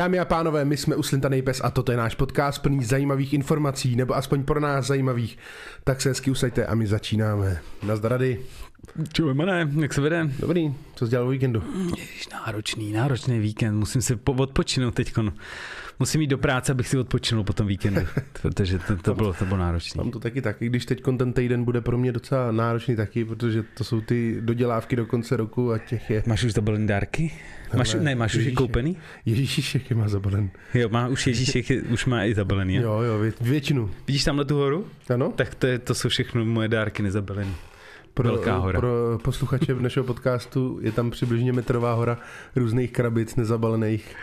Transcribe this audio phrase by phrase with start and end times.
[0.00, 3.96] Dámy a pánové, my jsme Uslintaný pes a toto je náš podcast plný zajímavých informací,
[3.96, 5.38] nebo aspoň pro nás zajímavých.
[5.84, 7.60] Tak se hezky usaďte a my začínáme.
[7.82, 8.40] Nazdar rady.
[9.12, 10.30] Čuj, mané, jak se vede?
[10.38, 11.62] Dobrý, co jsi dělal o víkendu?
[11.98, 15.12] Ježiš, náročný, náročný víkend, musím se po- odpočinout teď.
[15.98, 18.00] Musím jít do práce, abych si odpočinul po tom víkendu,
[18.42, 19.98] protože to, to, bylo, to bylo náročné.
[20.02, 23.24] Mám to taky tak, i když teď ten týden bude pro mě docela náročný taky,
[23.24, 26.22] protože to jsou ty dodělávky do konce roku a těch je...
[26.26, 27.32] Máš už zabalený dárky?
[27.76, 28.56] Máš, ne, máš už je Ježíšek.
[28.58, 28.96] koupený?
[29.26, 30.50] Ježíšek je má zabalen.
[30.74, 32.74] Jo, má už Ježíšek, je, už má i zabalený.
[32.74, 32.82] Jo.
[32.82, 33.90] Jo, jo, vě, většinu.
[34.06, 34.86] Vidíš tamhle tu horu?
[35.14, 35.32] Ano?
[35.36, 37.54] Tak to, je, to jsou všechno moje dárky nezabalený.
[38.14, 38.80] Pro, Velká hora.
[38.80, 42.18] pro posluchače našeho podcastu je tam přibližně metrová hora
[42.56, 44.14] různých krabic nezabalených.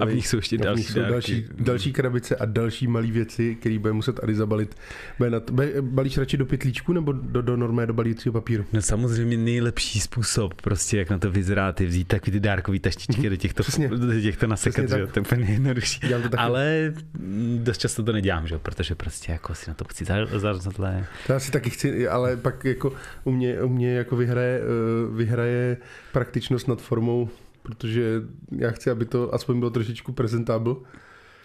[0.00, 3.78] A v nich jsou ještě další jsou další, další krabice a další malé věci, které
[3.78, 4.76] bude muset Adi zabalit.
[5.18, 8.64] Bude na, bude, balíš radši do pytlíčku nebo do, do normé do balícího papíru?
[8.72, 13.30] No samozřejmě nejlepší způsob, prostě jak na to vyzerát, je vzít takový ty dárkový taštičky
[13.30, 13.88] do těchto, Přesně.
[13.88, 16.00] do těchto nasekat, že to je úplně nejjednodušší.
[16.30, 16.40] To.
[16.40, 20.04] Ale mm, dost často to nedělám, že jo, protože prostě jako si na to chci
[20.04, 21.06] za- zarzadle.
[21.26, 22.92] To já si taky chci, ale pak jako
[23.24, 25.76] u mě, u mě jako vyhraje, eh, vyhraje
[26.12, 27.28] praktičnost nad formou,
[27.62, 28.22] protože
[28.58, 30.82] já chci, aby to aspoň bylo trošičku prezentábl.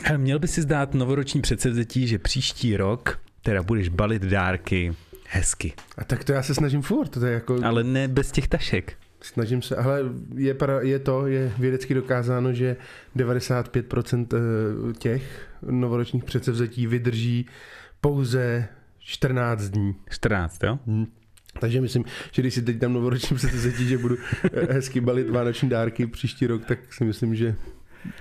[0.10, 4.94] Ale měl by si zdát novoroční předsevzetí, že příští rok teda budeš balit dárky
[5.30, 7.60] hezky, A tak to já se snažím furt, to je jako...
[7.64, 8.94] ale ne bez těch tašek.
[9.22, 10.00] Snažím se, ale
[10.36, 12.76] je, para, je to, je vědecky dokázáno, že
[13.16, 17.46] 95% eh, těch novoročních předsevzetí vydrží
[18.02, 18.68] pouze
[19.00, 19.96] 14 dní.
[20.10, 20.80] 14, jo?
[20.88, 21.06] Hm.
[21.60, 24.18] Takže myslím, že když si teď dám novoroční předsevzetí, že budu
[24.54, 27.56] eh, hezky balit vánoční dárky příští rok, tak si myslím, že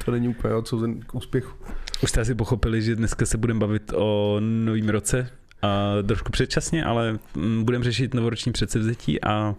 [0.04, 1.56] to není úplně odsouzen k úspěchu.
[2.02, 5.30] Už jste asi pochopili, že dneska se budeme bavit o novém roce,
[5.62, 9.54] a trošku předčasně, ale mm, budeme řešit novoroční předsevzetí a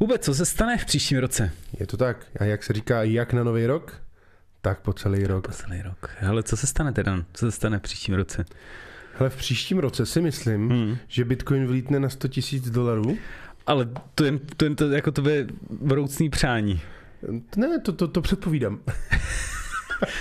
[0.00, 1.50] vůbec, co se stane v příštím roce?
[1.80, 2.26] Je to tak.
[2.40, 4.00] A jak se říká, jak na nový rok,
[4.62, 5.46] tak po celý rok.
[5.46, 6.10] Po celý rok.
[6.18, 7.24] Hele, co se stane teda?
[7.32, 8.44] Co se stane v příštím roce?
[9.18, 10.96] Hele, v příštím roce si myslím, Hmm.
[11.08, 13.18] že Bitcoin vlítne na 100 tisíc dolarů.
[13.66, 15.46] Ale to je, to je to, jako to je
[15.80, 16.80] vroucný přání.
[17.56, 18.78] Ne, to, to, to předpovídám.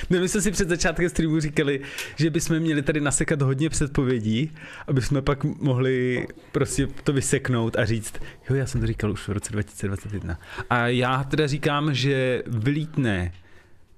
[0.09, 1.81] No, my jsme si před začátkem streamu říkali,
[2.15, 4.51] že bychom měli tady nasekat hodně předpovědí,
[4.87, 8.13] aby jsme pak mohli prostě to vyseknout a říct,
[8.49, 10.39] jo, já jsem to říkal už v roce 2021.
[10.69, 13.33] A já teda říkám, že vylítne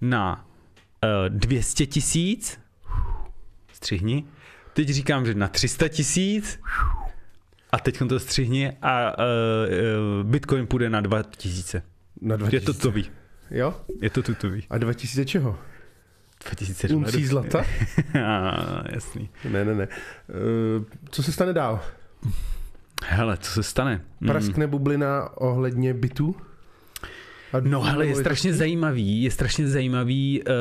[0.01, 0.45] na
[1.03, 2.59] uh, 200 tisíc,
[3.73, 4.25] střihni,
[4.79, 6.59] teď říkám, že na 300 tisíc,
[7.71, 11.83] a teď to střihni a uh, Bitcoin půjde na 2000.
[12.21, 12.65] Na Je 2000.
[12.65, 13.11] to tutový.
[13.51, 13.75] Jo?
[14.01, 14.63] Je to tutový.
[14.69, 15.59] A 2000 čeho?
[16.45, 17.65] 2000 Uncí zlata?
[18.25, 19.29] A, jasný.
[19.49, 19.87] ne, ne, ne.
[19.87, 21.81] Uh, co se stane dál?
[23.05, 24.01] Hele, co se stane?
[24.19, 24.27] Mm.
[24.27, 26.35] Praskne bublina ohledně bytů?
[27.59, 30.53] No hele, je strašně zajímavý, je strašně zajímavý, uh,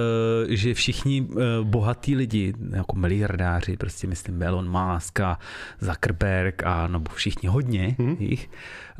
[0.48, 5.38] že všichni uh, bohatí lidi, jako miliardáři, prostě myslím Elon Musk a
[5.80, 8.16] Zuckerberg a nebo všichni hodně hmm.
[8.18, 8.50] jich,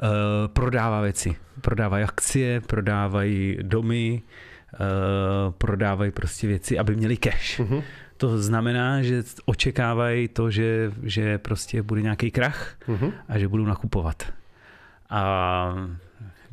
[0.02, 0.08] uh,
[0.52, 1.36] prodává věci.
[1.60, 4.22] Prodávají akcie, prodávají domy,
[5.58, 7.58] prodávají prostě věci, aby měli cash.
[7.58, 7.82] Mhm.
[8.16, 13.12] To znamená, že očekávají to, že, že prostě bude nějaký krach Mhm.
[13.28, 14.32] a že budou nakupovat.
[15.10, 15.74] A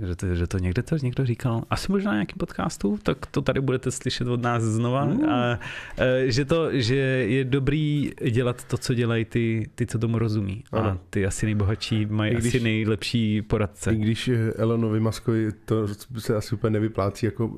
[0.08, 3.42] že to, že to někde to někdo říkal, asi možná na nějakém podcastu, tak to
[3.42, 5.30] tady budete slyšet od nás znova, Mm.
[5.30, 5.60] a,
[5.98, 10.64] e, že, to, že je dobrý dělat to, co dělají ty, ty co tomu rozumí.
[10.72, 11.00] A Ano.
[11.10, 13.92] ty asi nejbohatší mají I když- asi nejlepší poradce.
[13.94, 17.54] I když eh, Elonovi Maskovi to se asi úplně nevyplácí, jako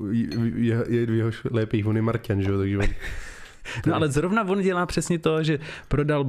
[0.54, 2.84] je, je v jeho lépe, on je Marťan, že jo, takže on,
[3.86, 5.58] No ale zrovna on dělá přesně to, že
[5.88, 6.26] prodal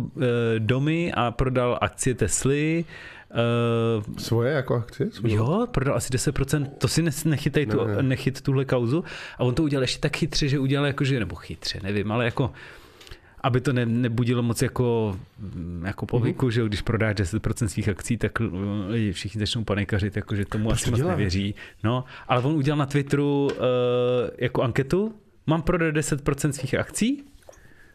[0.56, 2.86] e, domy a prodal akcie Tesly,
[3.31, 5.12] e, svoje jako akcie?
[5.12, 5.36] Svoje?
[5.36, 8.04] Jo, prodal asi 10%, to si ne- nechytej tu, Ne, ne.
[8.04, 9.04] nechyt tuhle kauzu.
[9.38, 12.52] A on to udělal ještě tak chytře, že udělal jakože, nebo chytře, nevím, ale jako
[13.44, 16.52] aby to ne, nebudilo moc jako, mm, jako povyku, Mhm.
[16.52, 18.48] že jo, když prodáš 10% svých akcí, tak uh,
[18.88, 21.56] lidi všichni začnou panikařit, jako, že tomu Proč asi to moc nevěří.
[21.84, 23.58] No, ale on udělal na Twitteru uh,
[24.38, 25.14] jako anketu,
[25.48, 27.24] mám prodat 10% svých akcí?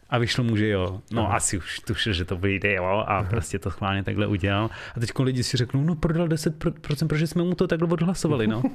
[0.09, 1.01] A vyšlo mu, že jo.
[1.11, 1.37] No Aha.
[1.37, 3.03] asi už tušil, že to vyjde, jo.
[3.07, 4.69] A prostě to schválně takhle udělal.
[4.95, 8.63] A teď lidi si řeknou, no prodal 10%, protože jsme mu to takhle odhlasovali, no.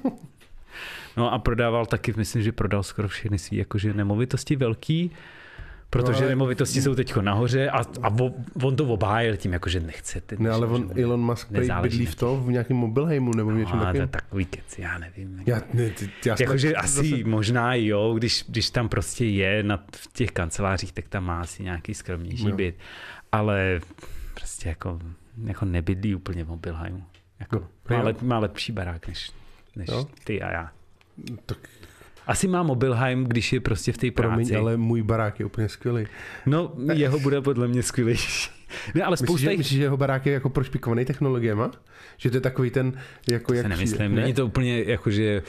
[1.17, 5.11] No a prodával taky, myslím, že prodal skoro všechny svý jakože nemovitosti velký,
[5.91, 8.17] protože No, no, ale- nemovitosti jsou teď nahoře a, a
[8.63, 10.21] on to obhájil tím, jakože nechce.
[10.21, 11.49] Ty, Ne, ale že- on, že- Elon Musk
[11.83, 14.09] bydlí v tom, v nějakém mobilheimu nebo v něčem No, takovém.
[14.09, 15.43] takový kec, já nevím.
[15.47, 19.77] Já, ne, ty, já Jakože asi zase- možná jo, když, když tam prostě je na,
[19.97, 22.57] v těch kancelářích, tak tam má asi nějaký skromnější Jo.
[22.57, 22.75] byt.
[23.33, 23.81] Ale
[24.35, 25.01] prostě jako,
[25.45, 27.03] jako nebydlí úplně v Mobilheimu.
[27.41, 27.57] Jako,
[27.91, 29.31] No, má, lep, má lepší barák než,
[29.77, 30.07] než Jo.
[30.25, 30.71] ty a já.
[31.47, 31.59] Tak,
[32.31, 34.29] Asi má Mobilheim, když je prostě v té práci.
[34.31, 36.07] Promiň, ale můj barák je úplně skvělý.
[36.47, 38.17] No, jeho bude podle mě skvělý.
[38.95, 39.59] Ne, ale Myslíš, spousta že, jich...
[39.59, 41.63] myslíš, že jeho barák je jako prošpikovaný technologiemi?
[42.17, 42.93] Že to je takový ten,
[43.31, 45.43] jako To jak se nemyslím, přijde- není to úplně jako, že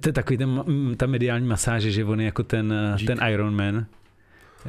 [0.00, 0.64] to je takový ten,
[0.96, 3.06] ta mediální masáže, že on je jako ten, Dík.
[3.06, 3.86] ten Iron Man,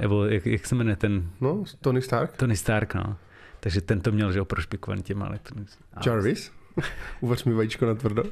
[0.01, 2.38] nebo jak, jak se jmenuje ten No, Tony Stark?
[2.38, 3.16] Tony Stark, no.
[3.60, 5.88] Takže ten to měl, že ho prošpikovaný těma elektronickými.
[6.06, 6.51] Jarvis?
[7.22, 8.24] Uvař mi vajíčko na tvrdo.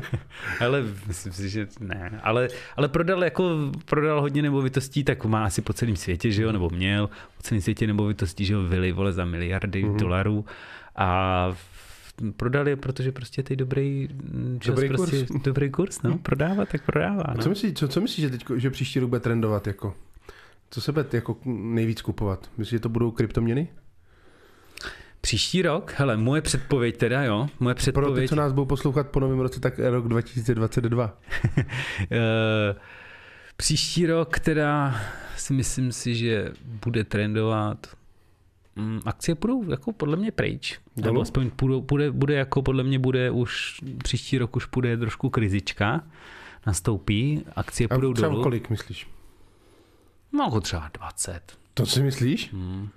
[0.60, 2.20] Ale myslím si, že ne.
[2.22, 6.52] Ale, ale prodal, jako, prodal hodně nemovitostí, tak má asi po celém světě, že jo,
[6.52, 9.92] nebo měl po celém světě nemovitostí, že jo, vily, vole, za miliardy Mhm.
[9.92, 9.98] mm-hmm.
[10.00, 10.44] dolarů.
[10.96, 11.56] A
[12.36, 15.42] prodal je, protože prostě ty dobrý mm, čas, Dobrý prostě, kurz.
[15.42, 17.22] dobrý kurz, no, prodává, tak prodává.
[17.22, 17.42] A No.
[17.42, 19.66] co myslíš, co, co myslíš že, teď, že příští rok bude trendovat?
[19.66, 19.94] Jako?
[20.70, 22.50] Co se bude jako nejvíc kupovat?
[22.58, 23.68] Myslíš, že to budou kryptoměny?
[25.22, 29.08] Příští rok, hele, moje předpověď teda, jo, moje Pro ty, předpověď, co nás budou poslouchat
[29.08, 31.18] po novém roce, tak rok 2022.
[32.10, 32.74] eh,
[33.56, 35.00] příští rok teda
[35.36, 36.52] si myslím si, že
[36.84, 37.86] bude trendovat
[38.76, 40.80] mm, akcie půjdou jako podle mě pryč.
[40.96, 41.12] Dolů?
[41.12, 45.30] Nebo aspoň půjdou, bude, bude jako podle mě bude už příští rok už bude trošku
[45.30, 46.04] krizička
[46.66, 48.42] nastoupí, akcie A půjdou třeba dolů.
[48.42, 49.08] kolik myslíš?
[50.32, 51.40] No jako třeba 20.
[51.74, 52.52] To si myslíš?
[52.52, 52.88] Hmm.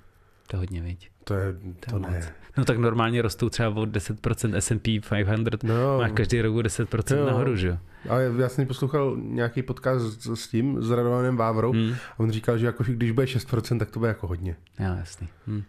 [0.47, 1.09] To je hodně, viď?
[1.24, 2.12] To je, To to je moc.
[2.12, 2.33] ne.
[2.57, 7.18] No tak normálně rostou třeba o 10% S&P 500, No, máš každý rok o 10%
[7.18, 7.25] Jo.
[7.25, 7.77] nahoru, že jo?
[8.09, 11.94] ale já jsem poslouchal nějaký podcast s, s tím, s Radovanem Vávrou, Hmm.
[11.94, 14.56] a on říkal, že jako, když bude 6%, tak to bude jako hodně.
[14.80, 15.27] Jo, jasný.
[15.47, 15.63] Hm.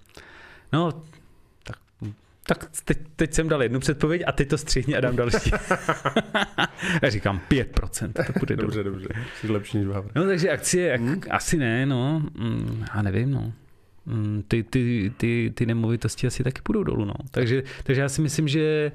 [0.73, 0.93] No,
[1.64, 1.76] tak,
[2.46, 5.50] tak teď, teď jsem dal jednu předpověď a teď to střihni a dám další.
[7.02, 8.82] Já říkám 5%, to bude dobře.
[8.84, 9.08] dobře.
[9.40, 10.11] Jsi lepší než Vávra.
[10.17, 11.20] No takže akcie, jak, Hmm.
[11.31, 12.23] asi ne, no.
[12.38, 13.52] Mm, já nevím, no.
[14.06, 17.14] Mm, Ty, ty, ty, ty nemovitosti asi taky půjdou dolů, no.
[17.31, 18.93] Takže, takže já si myslím, že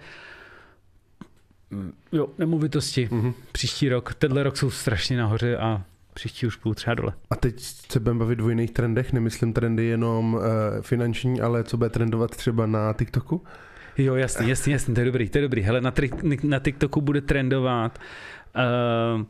[1.71, 3.33] mm, jo, nemovitosti Mhm.
[3.51, 7.13] příští rok, tenhle rok jsou strašně nahoře a příští už půjdou třeba dole.
[7.29, 7.59] A teď
[7.91, 10.41] se budeme bavit o jiných trendech, nemyslím trendy jenom uh,
[10.81, 13.43] finanční, ale co bude trendovat třeba na TikToku?
[13.97, 15.61] Jo, jasný, jasný, jasný, to je dobrý, to je dobrý.
[15.61, 16.09] Hele, na, tri,
[16.43, 17.99] na TikToku bude trendovat
[19.17, 19.25] uh,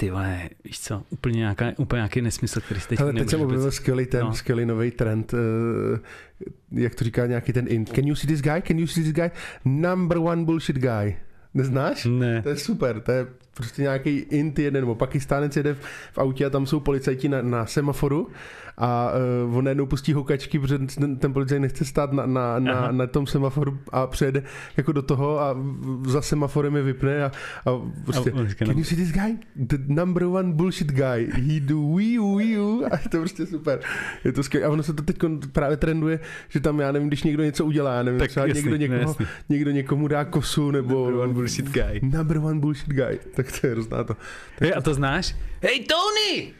[0.00, 3.70] ty vole, víš co, úplně, nějaká, úplně nějaký nesmysl, který jste Ale teď jsem objevil
[3.70, 4.34] skvělý ten, No.
[4.34, 5.38] skvělý nový trend, uh,
[6.72, 7.92] jak to říká nějaký ten int.
[7.92, 8.62] Can you see this guy?
[8.62, 9.30] Can you see this guy?
[9.64, 11.16] Number one bullshit guy.
[11.54, 12.06] Neznáš?
[12.10, 12.42] Ne.
[12.42, 15.78] To je super, to je prostě nějaký int jeden, nebo pakistánec jede v,
[16.12, 18.28] v autě a tam jsou policajti na, na semaforu
[18.80, 19.12] a
[19.46, 23.06] uh, on najednou pustí houkačky, protože ten, ten policajt nechce stát na, na, na, na
[23.06, 24.42] tom semaforu a přejede
[24.76, 25.56] jako do toho a
[26.06, 27.32] za semaforem je vypne a,
[27.66, 27.70] a
[28.04, 29.38] prostě A Can you see this guy?
[29.56, 31.28] The number one bullshit guy.
[31.32, 33.80] He do wee wee wee a je to prostě super.
[34.24, 34.66] Je to skvělé.
[34.66, 35.16] A ono se to teď
[35.52, 38.62] právě trenduje, že tam, já nevím, když někdo něco udělá, já nevím, Tak třeba jasný,
[38.62, 39.26] někdo, no někoho, jasný.
[39.48, 40.94] někdo někomu dá kosu, nebo...
[40.94, 42.00] Number one bullshit guy.
[42.02, 43.18] Number one bullshit guy.
[43.34, 44.16] Tak to je hrozná to.
[44.60, 45.36] Hej, a to znáš?
[45.62, 46.59] Hej, Tony!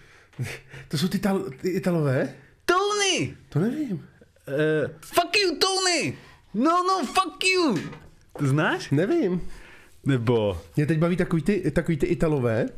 [0.88, 2.34] To jsou ty, tal, ty Italové?
[2.64, 3.36] Tony!
[3.48, 3.92] To nevím.
[3.92, 6.18] Uh, fuck you, Tony!
[6.54, 7.78] No, no, fuck you!
[8.38, 8.90] To znáš?
[8.90, 9.48] Nevím.
[10.04, 10.60] Nebo...
[10.76, 12.68] Mě teď baví takový ty, takový ty Italové,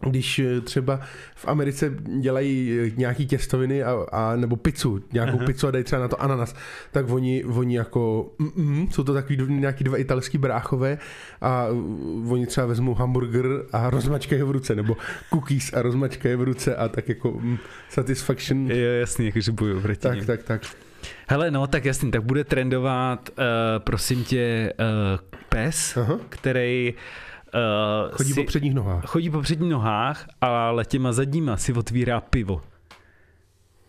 [0.00, 1.00] když eh, třeba
[1.34, 5.46] v Americe dělají eh, nějaký těstoviny a, a nebo pizzu, nějakou Aha.
[5.46, 6.54] pizzu a dají třeba na to ananas,
[6.92, 10.98] tak oni, oni jako, mm, jsou to takový nějaký dva italský bráchové
[11.40, 14.96] a uh, oni třeba vezmou hamburger a rozmačkají v ruce, nebo
[15.30, 18.70] cookies a rozmačkají v ruce a tak jako mm, satisfaction.
[18.70, 20.62] Je jasný, jakože bojuju proti Tak, tak, tak.
[21.28, 23.44] Hele, no, tak jasný, tak bude trendovat, uh,
[23.78, 26.18] prosím tě, uh, pes, Aha.
[26.28, 27.25] který uh,
[28.12, 29.04] Chodí si, po předních nohách.
[29.06, 32.62] chodí po předních nohách, ale těma zadníma si otvírá pivo.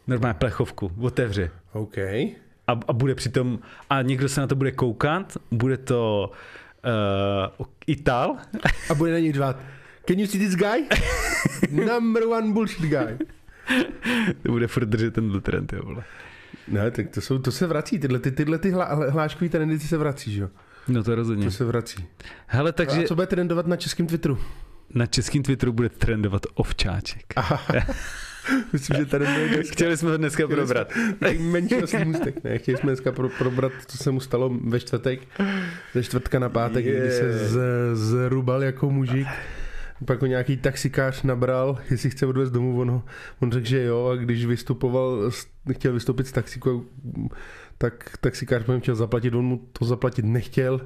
[0.07, 1.51] Normálně plechovku, otevře.
[1.73, 1.97] OK.
[1.97, 3.59] A, a bude přitom,
[3.89, 6.31] a někdo se na to bude koukat, bude to
[7.59, 8.37] uh, Ital,
[8.89, 9.59] A bude na něj dvát.
[10.07, 10.87] Can you see this guy?
[11.85, 13.17] Number one bullshit guy.
[14.43, 16.03] to bude furt držet ten trend, jo, vole.
[16.67, 19.87] Ne, tak to, jsou, to se vrací, tyhle, ty, tyhle ty hla, hláškový trendy ty
[19.87, 20.49] se vrací, že jo?
[20.87, 21.45] No to rozhodně.
[21.45, 22.05] To se vrací.
[22.47, 23.03] Hele, Takže...
[23.03, 24.37] A co bude trendovat na českém Twitteru?
[24.93, 27.23] na českým Twitteru bude trendovat ovčáček.
[27.35, 27.61] Aha.
[28.73, 30.87] Myslím, že tady bude dneska Chtěli jsme ho dneska Chtěli probrat.
[31.19, 32.43] tak menší nosný můstek.
[32.43, 35.19] Ne, chtěli jsme dneska pro, probrat, co se mu stalo ve čtvrtek,
[35.93, 36.99] ze čtvrtka na pátek, Je.
[36.99, 37.59] kdy se z,
[37.93, 39.27] zrubal jako mužik.
[40.05, 43.03] Pak ho nějaký taxikář nabral, jestli chce odvést domů, on, ho,
[43.39, 45.31] on řekl, že jo, a když vystupoval,
[45.71, 46.85] chtěl vystoupit z taxíku,
[47.77, 50.81] tak taxikář mu chtěl zaplatit, on mu to zaplatit nechtěl,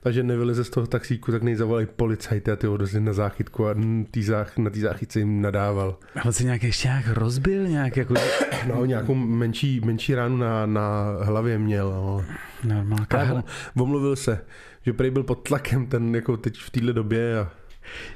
[0.00, 3.68] takže nevyleze z toho taxíku, tak nej zavolají policajty a ty ho odvezli na záchytku
[3.68, 3.74] a
[4.10, 5.98] tý zách, na té záchytce jim nadával.
[6.16, 8.14] A on se nějak ještě nějak rozbil, nějak jako
[8.66, 11.90] No, nějakou menší, menší ránu na, na hlavě měl.
[11.90, 12.24] No.
[12.64, 13.44] normálka.
[13.76, 14.44] Omluvil se,
[14.86, 17.50] že prej byl pod tlakem ten, jako teď v téhle době a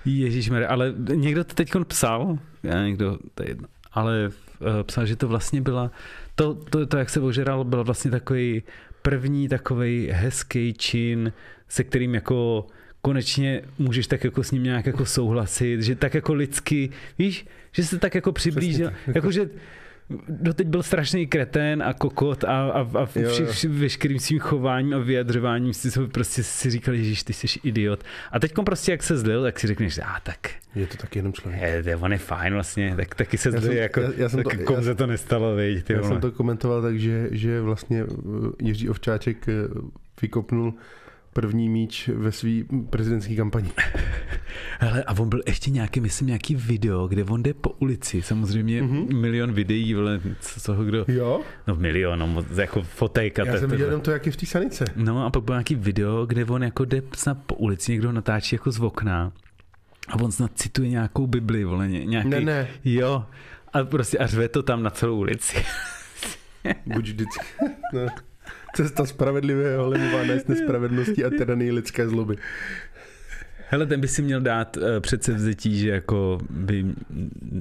[0.04, 4.30] Ježíš ale někdo to teď psal, já někdo, to je jedno, ale
[4.60, 5.90] uh, psal, že to vlastně byla,
[6.36, 8.62] to, to, to jak se ožeral, byl vlastně takový
[9.02, 11.32] první takový hezký čin,
[11.68, 12.66] se kterým jako
[13.02, 17.84] konečně můžeš tak jako s ním nějak jako souhlasit, že tak jako lidsky, víš, že
[17.84, 19.50] se tak jako přiblížil, jako že
[20.28, 24.98] doteď byl strašný kretén a kokot a, a, a vši, vši, veškerým svým chováním a
[24.98, 28.04] vyjadřováním si prostě si říkali, že ty jsi idiot.
[28.32, 30.38] A teď prostě jak se zlil, tak si řekneš, a ah, tak.
[30.74, 31.62] Je to taky jenom člověk.
[31.62, 34.58] Je, je, on je fajn vlastně, tak taky se zlil, jako, já, já jsem tak
[34.58, 36.12] to, komu se to nestalo, viď, ty Já vole.
[36.12, 39.52] jsem to komentoval tak, že, že vlastně eh, Jiří Ovčáček eh,
[40.22, 40.74] vykopnul
[41.36, 42.50] první míč ve své
[42.90, 43.70] prezidentské kampani.
[44.80, 48.82] Hele, a on byl ještě nějaký, myslím, nějaký video, kde on jde po ulici, samozřejmě
[48.82, 49.20] mm-hmm.
[49.20, 51.04] milion videí, vole, co toho kdo...
[51.08, 51.40] Jo?
[51.66, 53.38] No milion, no, jako fotek.
[53.38, 54.84] Já jsem viděl jenom to, jak je v té sanice.
[54.96, 58.54] No a pak byl nějaký video, kde on jako jde snad po ulici, někdo natáčí
[58.54, 59.32] jako z okna
[60.08, 62.28] a on snad cituje nějakou Bibli, vole, nějaký...
[62.28, 62.68] Ne, ne.
[62.84, 63.24] Jo,
[63.72, 65.56] a prostě a řve to tam na celou ulici.
[66.86, 67.46] Buď vždycky.
[67.92, 68.06] No.
[68.78, 72.36] Cesta spravedlivého lemova nést nespravedlnosti a tyranii lidské zloby.
[73.68, 76.84] Hele, ten by si měl dát uh, přece vzetí, že jako by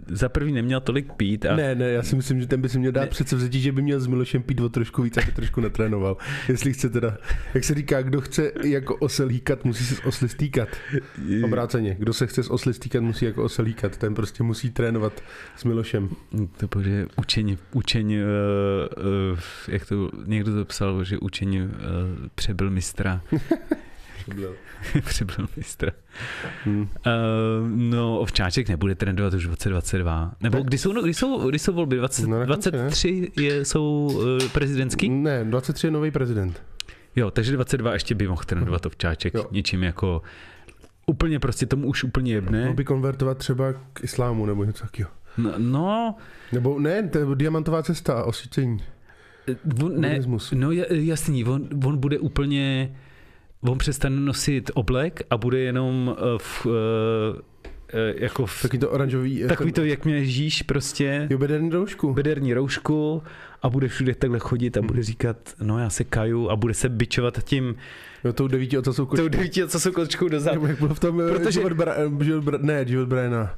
[0.08, 1.46] za prvý neměl tolik pít.
[1.46, 1.56] A...
[1.56, 3.08] Ne, ne, já si myslím, že ten by si měl dát ne.
[3.08, 6.18] přece vzetí, že by měl s Milošem pít o trošku víc, aby trošku natrénoval.
[6.48, 7.18] Jestli chce teda,
[7.54, 10.70] jak se říká, kdo chce jako osel hýkat, musí se z osly stýkat.
[11.44, 13.98] Obráceně, kdo se chce z osly stýkat, musí jako osel hýkat.
[13.98, 15.24] Ten prostě musí trénovat
[15.56, 16.10] s Milošem.
[16.58, 18.24] To bude učení, učení, uh,
[19.32, 21.70] uh, jak to někdo to psal, že učení uh,
[22.36, 23.22] přebyl mistra.
[25.06, 25.48] Přibyl.
[25.58, 25.92] Mistra.
[26.64, 26.82] Hmm.
[26.82, 26.88] Uh,
[27.70, 30.32] no, Ovčáček nebude trendovat už v 2022.
[30.42, 31.98] Nebo kdy jsou, no, kdy jsou, kdy jsou volby?
[31.98, 35.10] 20, no, 23 je, jsou uh, prezidentský?
[35.10, 36.64] Ne, 23 je nový prezident.
[37.16, 38.88] Jo, takže 22 ještě by mohl trendovat hmm.
[38.90, 39.46] Ovčáček jo.
[39.52, 40.22] něčím jako
[41.06, 42.62] úplně prostě tomu už úplně jebne.
[42.62, 45.12] Mohl by konvertovat třeba k islámu nebo něco takového.
[45.38, 46.16] No, no.
[46.52, 48.80] Nebo ne, to je diamantová cesta, osvícení.
[49.84, 50.20] On, ne,
[50.54, 52.96] no jasný, on, on bude úplně
[53.72, 56.74] on přestane nosit oblek a bude jenom uh, v, uh,
[58.16, 59.44] jako v, takový to oranžový.
[59.48, 61.28] Takový to, jak mě žíš prostě.
[61.30, 62.14] Jo, bederní roušku.
[62.14, 63.24] Bederní roušku
[63.62, 66.90] a bude všude takhle chodit a bude říkat, no já se kaju a bude se
[66.90, 67.76] bičovat tím,
[68.26, 69.24] Jo, tou devíti ocasou kočkou.
[69.24, 70.66] Tou devíti ocasou kočkou dozadu.
[70.68, 71.52] Jak bylo v tom Protože...
[71.52, 73.58] život, Bra- život Bra- ne, život Briana.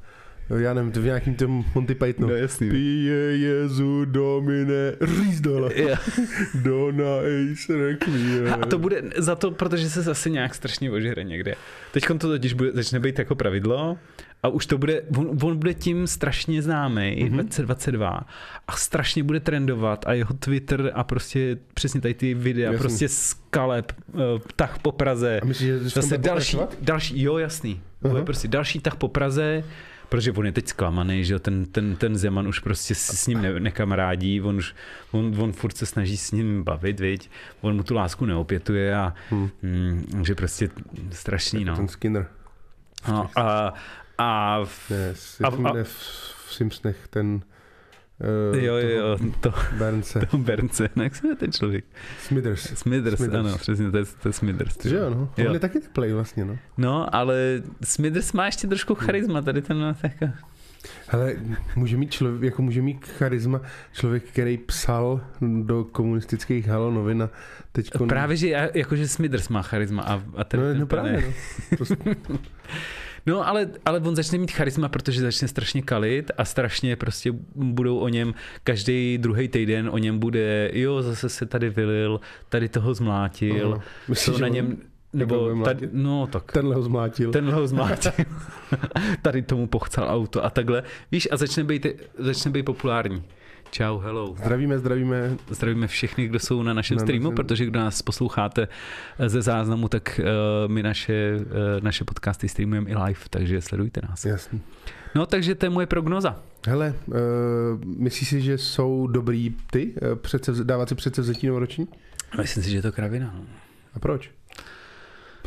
[0.50, 2.28] Já nevím, to v nějakým tom Monty Pythonu.
[2.28, 2.70] No jasný.
[2.70, 5.72] Pije Jezu Domine, rýz dole.
[5.76, 6.10] Yeah.
[6.56, 8.54] Dona eis requiem.
[8.54, 11.56] A to bude za to, protože se zase nějak strašně ožere někde.
[11.92, 13.98] Teď to totiž bude, začne být jako pravidlo
[14.44, 17.32] a už to bude, on, on bude tím strašně známý, mm-hmm.
[17.32, 18.22] 2022
[18.68, 22.80] a strašně bude trendovat a jeho Twitter a prostě přesně tady ty videa, jasný.
[22.80, 24.22] prostě skalep, uh,
[24.56, 25.40] tah po Praze.
[25.42, 28.10] A myslíš, že zase další, další, jo jasný, uh-huh.
[28.10, 29.64] bude prostě další tah po Praze,
[30.10, 33.60] Protože on je teď zklamaný, že ten, ten, ten Zeman už prostě s ním ne,
[33.60, 34.76] nekamarádí, on, už,
[35.12, 37.30] on, on furt se snaží s ním bavit, viď?
[37.62, 39.50] on mu tu lásku neopětuje a hmm.
[39.62, 40.70] mm, že prostě
[41.12, 41.76] strašný, no.
[41.76, 42.28] Ten Skinner.
[43.08, 43.74] No, a,
[44.18, 47.42] a, v, ne, a, a, v Simpsonech ten
[48.20, 50.28] Uh, jo, jo, to, Bernce.
[50.32, 51.86] To Bernce, no jak se ten člověk?
[52.20, 52.62] Smithers.
[52.62, 53.46] Smithers, Smithers.
[53.46, 54.86] ano, přesně, to je, to je Smithers.
[54.86, 55.34] Že jo, no.
[55.38, 55.48] Jo.
[55.48, 56.58] On je taky teplej vlastně, no.
[56.78, 60.12] No, ale Smithers má ještě trošku charisma, tady ten no, tak...
[61.08, 61.36] Hele,
[61.76, 63.62] může mít člověk, jako může mít charisma
[63.94, 65.22] člověk, který psal
[65.64, 67.30] do komunistických halo novin a
[67.72, 67.92] teď...
[68.08, 71.24] Právě, že jakože Smithers má charisma a, a ten, no, ten no právě,
[71.72, 71.86] no.
[72.28, 72.40] To,
[73.28, 77.98] No, ale, ale on začne mít charisma, protože začne strašně kalit a strašně prostě budou
[77.98, 82.20] o něm, každý druhý týden o něm bude, jo, zase se tady vylil,
[82.50, 84.78] tady toho zmlátil, uh, Myslíš, to na něm...
[85.14, 86.52] Nebo tady, no tak.
[86.52, 87.32] Tenhle ho zmlátil.
[87.32, 88.12] Tenhle ho zmlátil.
[89.22, 90.84] tady tomu pochcal auto a takhle.
[91.12, 93.24] Víš, a začne být, začne být populární.
[93.72, 94.36] Čau, hello.
[94.38, 95.38] Zdravíme, zdravíme.
[95.50, 97.36] Zdravíme všechny, kdo jsou na našem na streamu, našem...
[97.36, 98.68] protože kdo nás posloucháte
[99.28, 101.46] ze záznamu, tak uh, my naše, uh,
[101.82, 104.26] naše podcasty streamujeme i live, takže sledujte nás.
[104.26, 104.62] Jasný.
[105.16, 106.40] No, takže to je moje prognoza.
[106.68, 107.16] Hele, uh,
[107.86, 111.88] myslíš si, že jsou dobrý ty, uh, předsev, dávat si předsevzetí novoroční?
[112.42, 113.34] Myslím si, že je to kravina.
[113.36, 113.46] No.
[113.94, 114.32] A proč?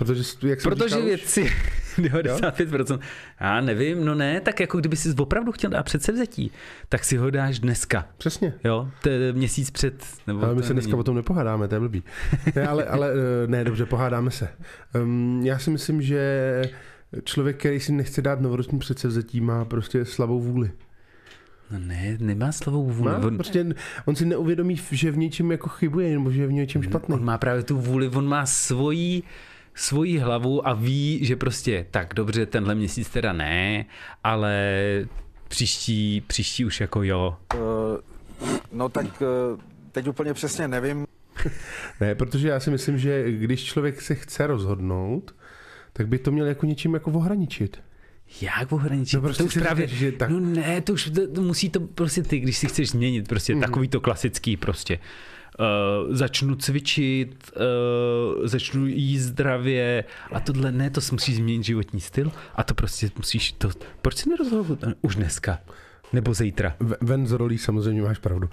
[0.01, 1.53] Protože, jak Protože říkal, věci,
[1.99, 2.93] 95%.
[2.93, 2.99] Jo?
[3.41, 6.51] Já nevím, no ne, tak jako kdyby si opravdu chtěl dát předsevzetí,
[6.89, 8.07] tak si ho dáš dneska.
[8.19, 8.53] Přesně.
[8.65, 10.07] Jo, to je měsíc před.
[10.27, 11.01] Nebo ale my se dneska není.
[11.01, 12.03] o tom nepohádáme, to je blbý.
[12.57, 14.49] ne, ale, ale eh, ne, dobře, pohádáme se.
[15.03, 16.63] Um, já si myslím, že
[17.25, 20.71] člověk, který si nechce dát novoroční předsevzetí, má prostě slabou vůli.
[21.71, 23.11] No ne, nemá slabou vůli.
[23.13, 23.67] Má, on, prostě
[24.05, 27.15] on si neuvědomí, že v něčem jako chybuje, nebo že je v něčem špatný.
[27.15, 29.23] On má právě tu vůli, on má svoji
[29.75, 33.85] svoji hlavu a ví, že prostě tak dobře, tenhle měsíc teda ne,
[34.25, 34.55] ale
[35.49, 37.37] příští, příští už jako jo.
[37.55, 37.61] Uh,
[38.73, 39.61] no tak uh,
[39.93, 41.07] teď úplně přesně nevím.
[42.01, 45.35] ne, protože já si myslím, že když člověk se chce rozhodnout,
[45.93, 47.83] tak by to měl jako něčím jako ohraničit.
[48.41, 49.15] Jak ohraničit?
[49.15, 50.31] No prostě to už právě, říkáš, že tak...
[50.31, 53.55] no ne, to už to, to musí to prostě ty, když si chceš změnit, prostě
[53.55, 53.61] mm.
[53.61, 54.99] takový to klasický prostě.
[55.59, 62.33] Uh, začnu cvičit, uh, začnu jíst zdravě a tohle ne, to musíš změnit životní styl
[62.55, 63.71] a to prostě musíš to,
[64.03, 65.59] proč si nerozhodnout už dneska?
[66.13, 66.77] Nebo zítra.
[67.01, 68.49] Ven z rolí samozřejmě máš pravdu.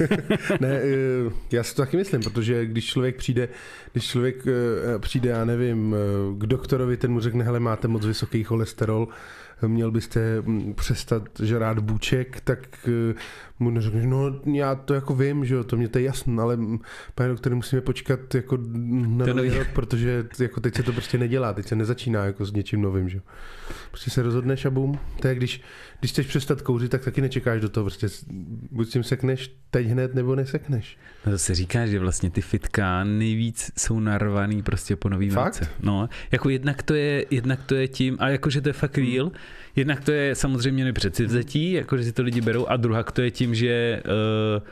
[0.60, 3.48] ne, eh, já si to taky myslím, protože když člověk přijde,
[3.92, 4.44] když člověk
[4.98, 5.96] přijde, já nevím,
[6.38, 9.08] k doktorovi, ten mu řekne, hele, máte moc vysoký cholesterol,
[9.66, 13.14] měl byste mm, přestat žrát bůček, tak eh,
[13.62, 16.58] mu neřekneš, no já to jako vím, že jo, to mě to je jasné, ale
[17.14, 18.58] pane doktore, musíme počkat jako
[19.06, 22.52] na nový rok, protože jako teď se to prostě nedělá, teď se nezačíná jako s
[22.52, 23.22] něčím novým, že jo.
[23.90, 24.98] Prostě se rozhodneš a bum.
[25.20, 25.60] To je, když,
[26.00, 28.06] když chceš přestat kouřit, tak taky nečekáš do toho, prostě
[28.70, 30.98] buď s tím sekneš teď hned, nebo nesekneš.
[31.26, 35.70] No to se říká, že vlastně ty fitka nejvíc jsou narvaný prostě po nový Fakt?
[35.80, 39.30] No, jako jednak to je, jednak to je tím, a jakože to je fakt hmm.
[39.76, 43.54] Jednak to je samozřejmě nepředsivzetí, jakože si to lidi berou, a druhá to je tím,
[43.54, 44.02] že
[44.56, 44.62] uh,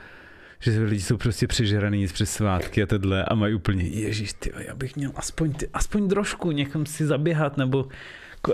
[0.62, 4.74] že lidi jsou prostě přežraný přes svátky a tohle a mají úplně, ježíš, ty, já
[4.74, 7.88] bych měl aspoň, ty, aspoň trošku někam si zaběhat nebo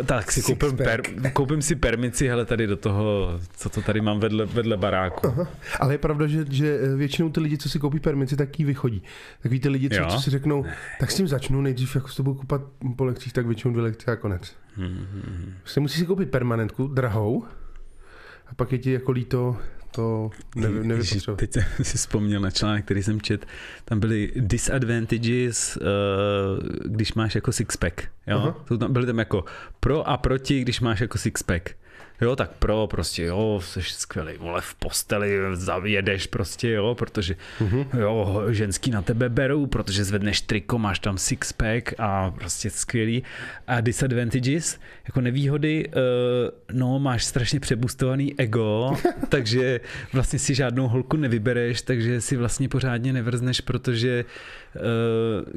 [0.06, 1.02] tak si koupím, per,
[1.32, 5.26] koupím si permici, hele, tady do toho, co to tady mám vedle, vedle baráku.
[5.26, 5.48] Aha.
[5.80, 9.02] Ale je pravda, že, že většinou ty lidi, co si koupí permici, tak jí vychodí.
[9.42, 10.64] Takový ty lidi, co, co si řeknou,
[11.00, 12.60] tak s tím začnu, nejdřív jako s tobou kupat
[12.96, 14.56] po lekcích, tak většinou dvě lekce a konec.
[14.76, 15.54] Hmm.
[15.62, 17.44] Vlastně musíš si koupit permanentku, drahou,
[18.46, 19.56] a pak je ti jako líto
[19.96, 21.36] to nevy, nevypotřeboval.
[21.36, 23.46] Teď jsem si vzpomněl na článek, který jsem čet.
[23.84, 25.84] Tam byly disadvantages, uh,
[26.84, 28.04] když máš jako sixpack.
[28.26, 28.56] Jo?
[28.64, 29.44] To tam, byly tam jako
[29.80, 31.70] pro a proti, když máš jako sixpack.
[32.20, 37.86] Jo, tak pro, prostě, jo, jsi skvělý, vole, v posteli zavědeš prostě, jo, protože, uh-huh.
[38.00, 43.22] jo, ženský na tebe berou, protože zvedneš triko, máš tam sixpack a prostě skvělý.
[43.66, 45.92] A disadvantages, jako nevýhody, uh,
[46.72, 48.96] no, máš strašně přebustovaný ego,
[49.28, 49.80] takže
[50.12, 54.24] vlastně si žádnou holku nevybereš, takže si vlastně pořádně nevrzneš, protože
[54.74, 54.82] uh,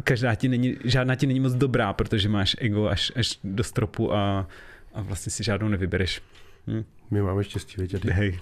[0.04, 4.13] každá ti není, žádná ti není moc dobrá, protože máš ego až, až do stropu
[4.13, 4.48] a
[4.93, 6.22] a vlastně si žádnou nevybereš.
[6.69, 6.84] Hm.
[7.12, 8.05] My máme štěstí, vědět.
[8.05, 8.39] Hej.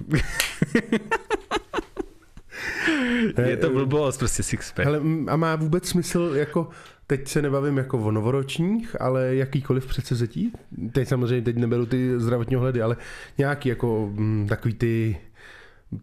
[3.47, 4.85] je to blbost, prostě sixpack.
[4.85, 6.69] Hele, a má vůbec smysl, jako
[7.07, 10.53] teď se nebavím jako o novoročních, ale jakýkoliv předsezetí.
[10.91, 12.97] Teď samozřejmě, teď neberu ty zdravotní ohledy, ale
[13.37, 15.17] nějaký jako m, takový ty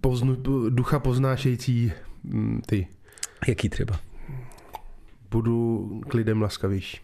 [0.00, 0.37] poznu,
[0.68, 1.92] ducha poznášející
[2.30, 2.87] m, ty.
[3.48, 4.00] Jaký třeba?
[5.30, 7.00] Budu k lidem laskavější.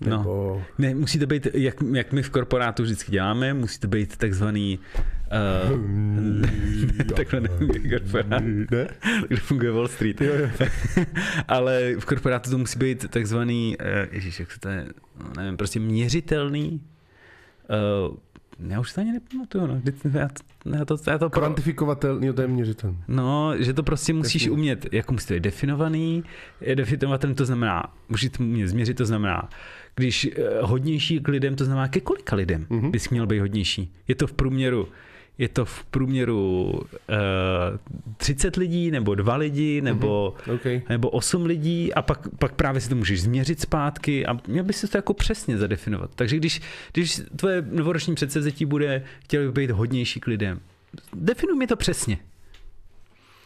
[0.00, 0.18] No.
[0.18, 0.56] Nebo...
[0.58, 0.64] No.
[0.78, 4.78] Ne, musí to být, jak, jak my v korporátu vždycky děláme, musí to být takzvaný
[5.32, 6.46] Uh,
[7.16, 8.88] takhle nevím, korporát, ne?
[9.36, 10.20] funguje Wall Street.
[10.20, 10.66] Jo, jo.
[11.48, 14.86] Ale v korporátu to musí být takzvaný, uh, ježíš, jak se to je,
[15.18, 16.80] no, nevím, prostě měřitelný
[18.10, 18.16] uh,
[18.68, 19.80] já už to ani nepamatuju, no.
[20.14, 20.38] Já to,
[20.74, 22.98] já to, já to Kvantifikovatelný, to je měřitelný.
[23.08, 24.52] No, že to prostě musíš Defin.
[24.52, 26.24] umět, jako musí to být definovaný,
[26.60, 29.48] je definovatelný, to znamená, musíš to umět změřit, to znamená,
[29.96, 32.90] když uh, hodnější k lidem, to znamená ke kolika lidem mm-hmm.
[32.90, 33.92] bys měl být hodnější.
[34.08, 34.88] Je to v průměru
[35.38, 37.78] je to v průměru uh, eh,
[38.16, 40.54] 30 lidí, nebo dva lidi, nebo, mm-hmm.
[40.54, 40.82] okay.
[40.88, 44.76] nebo 8 lidí a pak, pak právě si to můžeš změřit zpátky a měl bys
[44.76, 46.10] si to jako přesně zadefinovat.
[46.14, 46.60] Takže když,
[46.92, 50.60] když tvoje novoroční předsevzetí bude, chtěl bych být hodnější k lidem,
[51.14, 52.18] definuj mi to přesně.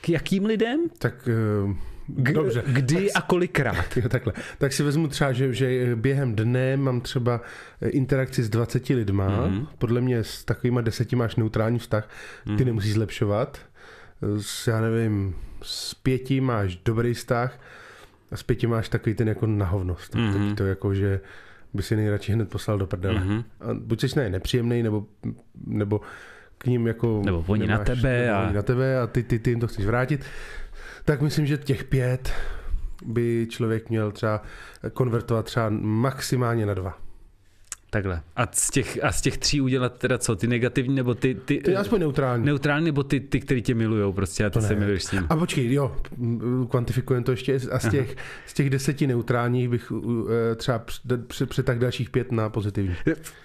[0.01, 0.81] K jakým lidem?
[0.99, 1.29] Tak
[1.65, 1.77] uh
[2.09, 2.63] G- Dobře.
[2.67, 3.97] Kdy tak, a kolikrát?
[3.97, 4.33] Jo, takhle.
[4.59, 7.41] Tak si vezmu třeba, že, že během dne mám třeba
[7.81, 9.29] eh, interakci s 20 lidma.
[9.29, 9.67] Mm-hmm.
[9.79, 12.11] Podle mě s takovýma deseti máš neutrální vztah.
[12.45, 12.65] Ty mm-hmm.
[12.65, 13.59] nemusíš zlepšovat.
[14.41, 17.61] S, já nevím, s pěti máš dobrý vztah
[18.31, 20.15] a s pěti máš takový ten jako nahovnost.
[20.15, 20.55] Mm-hmm.
[20.55, 21.21] to jako, že
[21.75, 23.21] by si nejradši hned poslal do prdele.
[23.21, 23.45] Mm-hmm.
[23.61, 25.07] A buď jsi ne, nepříjemný, nebo,
[25.67, 26.01] nebo
[26.59, 27.23] k ním jako...
[27.25, 28.31] Nebo oni nemáš, na tebe.
[28.31, 28.45] A...
[28.47, 30.25] Oni na tebe a ty, ty, ty jim to chceš vrátit
[31.07, 32.33] tak myslím, že těch pět
[33.05, 34.43] by člověk měl třeba
[34.93, 37.06] konvertovat třeba maximálně na dva.
[37.91, 38.21] Takhle.
[38.37, 40.37] A z těch, a z těch tří udělat teda co?
[40.37, 41.35] Ty negativní nebo ty...
[41.35, 42.45] ty je aspoň neutrální.
[42.47, 44.81] Neutrální nebo ty, ty který tě milujou prostě a ty To se ne.
[44.81, 45.27] miluješ s ním.
[45.29, 45.97] A počkej, jo,
[46.71, 47.59] kvantifikujeme to ještě.
[47.73, 50.85] A z těch, z těch deseti neutrálních bych uh, třeba
[51.49, 52.95] přetak dalších pět na pozitivní.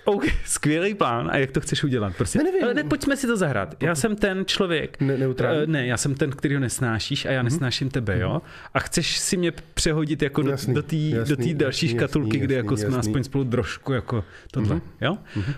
[0.06, 1.30] OK, skvělý plán.
[1.32, 2.14] A jak to chceš udělat?
[2.18, 2.38] Prostě.
[2.40, 2.64] Ne, nevím.
[2.64, 3.84] Ale ne, pojďme si to zahrát.
[3.84, 5.60] Já jsem ten člověk, Ne, neutrální?
[5.64, 8.42] Eh, Ne, já jsem ten, který ho nesnášíš a já nesnáším tebe, jo?
[8.74, 10.96] A chceš si mě přehodit jako do, Jasný, do té
[11.28, 13.10] do tý další jasný, škatulky, jasný, kde jako jasný, jsme jasný.
[13.12, 14.82] aspoň spolu trošku jako tohle, Mhm.
[15.02, 15.18] jo?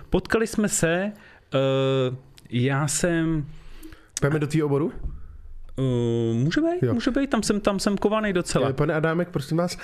[0.09, 1.11] Potkali jsme se,
[2.09, 2.15] uh,
[2.49, 3.45] já jsem,
[4.21, 4.85] Pojďme do tvýho oboru?
[5.75, 6.93] uh, může být, Jo.
[6.93, 8.69] může být, tam jsem, tam jsem kovaný docela.
[8.69, 9.77] Eh, Pane Adámek, prosím vás,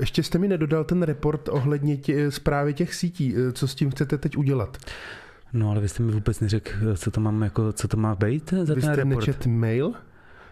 [0.00, 3.34] ještě jste mi nedodal ten report ohledně tě, zprávy těch sítí.
[3.52, 4.76] Co s tím chcete teď udělat?
[5.52, 8.50] No ale vy jste mi vůbec neřekl, co to mám, jako, co to má být
[8.62, 9.16] za Vy ten jste report.
[9.26, 9.92] nečet mail?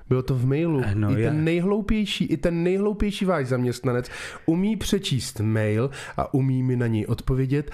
[0.08, 0.82] Bylo to v mailu.
[0.84, 4.10] Eh, no, I já- ten nejhloupější, i ten nejhloupější váš zaměstnanec
[4.46, 7.70] umí přečíst mail a umí mi na něj odpovědět.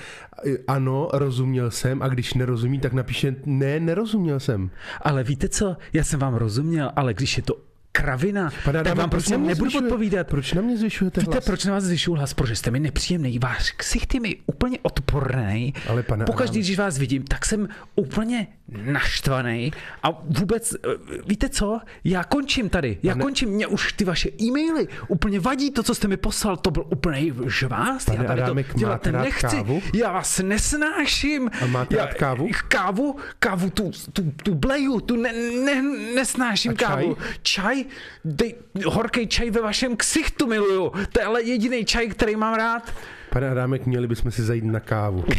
[0.46, 4.70] Eh, Ano, rozuměl jsem a když nerozumí, tak napíše ne, nerozuměl jsem.
[5.02, 7.54] Ale víte co, já jsem vám rozuměl, ale když je to
[7.92, 10.26] kravina, Pane tak vám prostě nebudu zvyšuje- odpovídat.
[10.26, 11.44] Proč na mě zvyšujete Víte, hlas?
[11.44, 12.34] proč na vás zvyšuju hlas?
[12.34, 13.38] Protože jste mi nepříjemný.
[13.38, 15.74] Váš ksicht je mi úplně odporný.
[15.88, 18.46] Ale pane Pokaždý, Adame- když vás vidím, tak jsem úplně
[18.84, 19.72] naštvaný.
[20.02, 20.78] A vůbec, eh,
[21.26, 21.80] víte co?
[22.04, 22.98] Já končím tady.
[23.02, 23.48] Já Pane- končím.
[23.48, 25.70] Mě už ty vaše e-maily úplně vadí.
[25.70, 28.06] To, co jste mi poslal, to byl úplný žvást.
[28.06, 29.40] Pane Já tady Adámek, to dělat nechci.
[29.56, 29.82] kávu?
[29.94, 31.50] Já vás nesnáším.
[31.62, 32.48] A máte já, rád kávu?
[32.68, 33.16] Kávu?
[33.38, 35.32] Kávu, tu, tu, tu bleju, tu ne,
[35.64, 35.82] ne,
[36.14, 36.88] nesnáším A čaj?
[36.88, 37.16] kávu.
[37.42, 37.79] Čaj?
[38.24, 38.54] Dej,
[38.86, 40.92] horký čaj ve vašem ksichtu miluju.
[41.12, 42.94] To je ale jediný čaj, který mám rád.
[43.30, 45.24] Pane Adámek, měli bychom si zajít na kávu.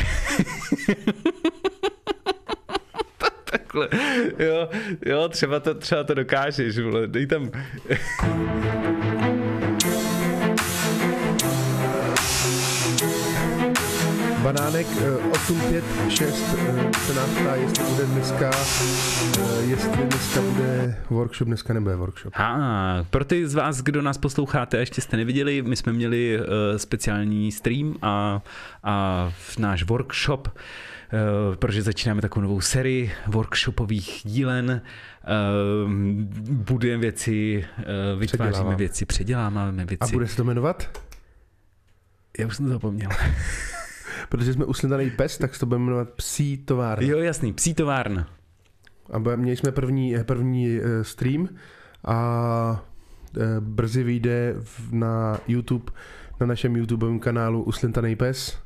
[3.52, 3.90] Takhle.
[4.40, 4.70] Jo,
[5.06, 7.08] jo, třeba to, třeba to dokážeš, vole.
[7.08, 7.52] Dej tam.
[14.44, 21.48] Banánek eh, 856 eh, se nás ptá, jestli bude dneska, eh, jestli dneska bude workshop,
[21.48, 22.34] dneska nebude workshop.
[22.36, 22.58] A
[23.10, 26.46] pro ty z vás, kdo nás posloucháte a ještě jste neviděli, my jsme měli uh,
[26.78, 28.42] speciální stream a,
[28.84, 34.82] a v náš workshop, uh, protože začínáme takovou novou sérii workshopových dílen,
[36.50, 37.66] budujeme věci,
[38.18, 38.76] vytváříme Předěláváme.
[38.76, 39.98] věci, předěláváme věci.
[40.00, 41.00] A bude se to jmenovat?
[42.40, 43.10] Já už jsem to zapomněl.
[44.30, 47.08] Protože jsme uslindaný pes, tak se to bude jmenovat Psí továrna.
[47.08, 48.28] jo, jasný, psí továrna.
[49.12, 51.50] A měli jsme první, eh, první eh, stream
[52.06, 52.86] a
[53.38, 54.56] eh, brzy vyjde
[54.92, 55.92] na YouTube,
[56.40, 58.58] na našem YouTubeovém kanálu Uslintaný pes.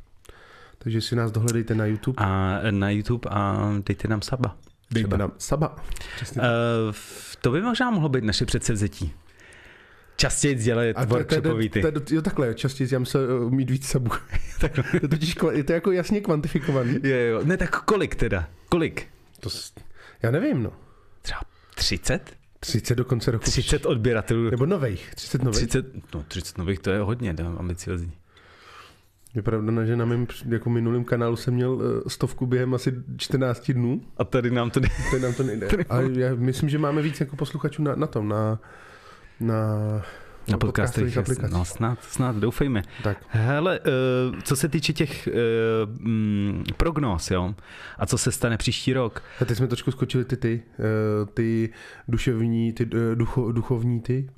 [0.77, 2.15] Takže si nás dohledejte na YouTube.
[2.25, 4.57] A na YouTube a dejte nám saba.
[4.91, 5.75] Dejte nám Saba.
[6.35, 6.41] Uh,
[7.41, 9.13] to by možná mohlo být naše předsevzetí.
[10.17, 11.83] Častěji dělat A to- workshopový ty.
[12.11, 14.11] Jo, takhle, častěji já musel eh, mít víc sabů.
[14.59, 16.99] to je totiž je to jako jasně kvantifikovaný.
[17.03, 17.41] Jo, jo.
[17.43, 18.49] Ne, tak kolik teda?
[18.69, 19.07] Kolik?
[19.39, 19.49] To,
[20.23, 20.73] já nevím, no.
[21.21, 21.39] Třeba
[21.75, 22.35] 30?
[22.59, 23.43] 30 do konce roku.
[23.43, 24.49] 30 odběratelů.
[24.49, 25.15] Nebo nových.
[25.15, 25.67] 30 nových.
[25.67, 28.11] 30, no 30 nových, to je hodně to je ambiciozní.
[29.35, 33.71] Je pravda, že na mém jako minulém kanálu jsem měl eh, stovku během asi 14
[33.71, 34.01] dnů.
[34.17, 34.87] A tady nám to jde.
[35.11, 35.67] To nám to nejde.
[35.89, 38.59] Ale já myslím, že máme víc jako posluchačů na, na tom, na,
[39.39, 39.55] na,
[40.47, 41.53] Na podcastových aplikacích.
[41.53, 42.81] No snad, snad, doufejme.
[43.03, 43.17] Tak.
[43.27, 47.55] Hele, uh, co se týče těch uh, mm, prognóz, jo,
[47.97, 51.69] a co se stane příští rok, A teď jsme trošku skočili ty ty, eh, ty
[52.07, 54.29] duševní, ty eh, ducho, duchovní ty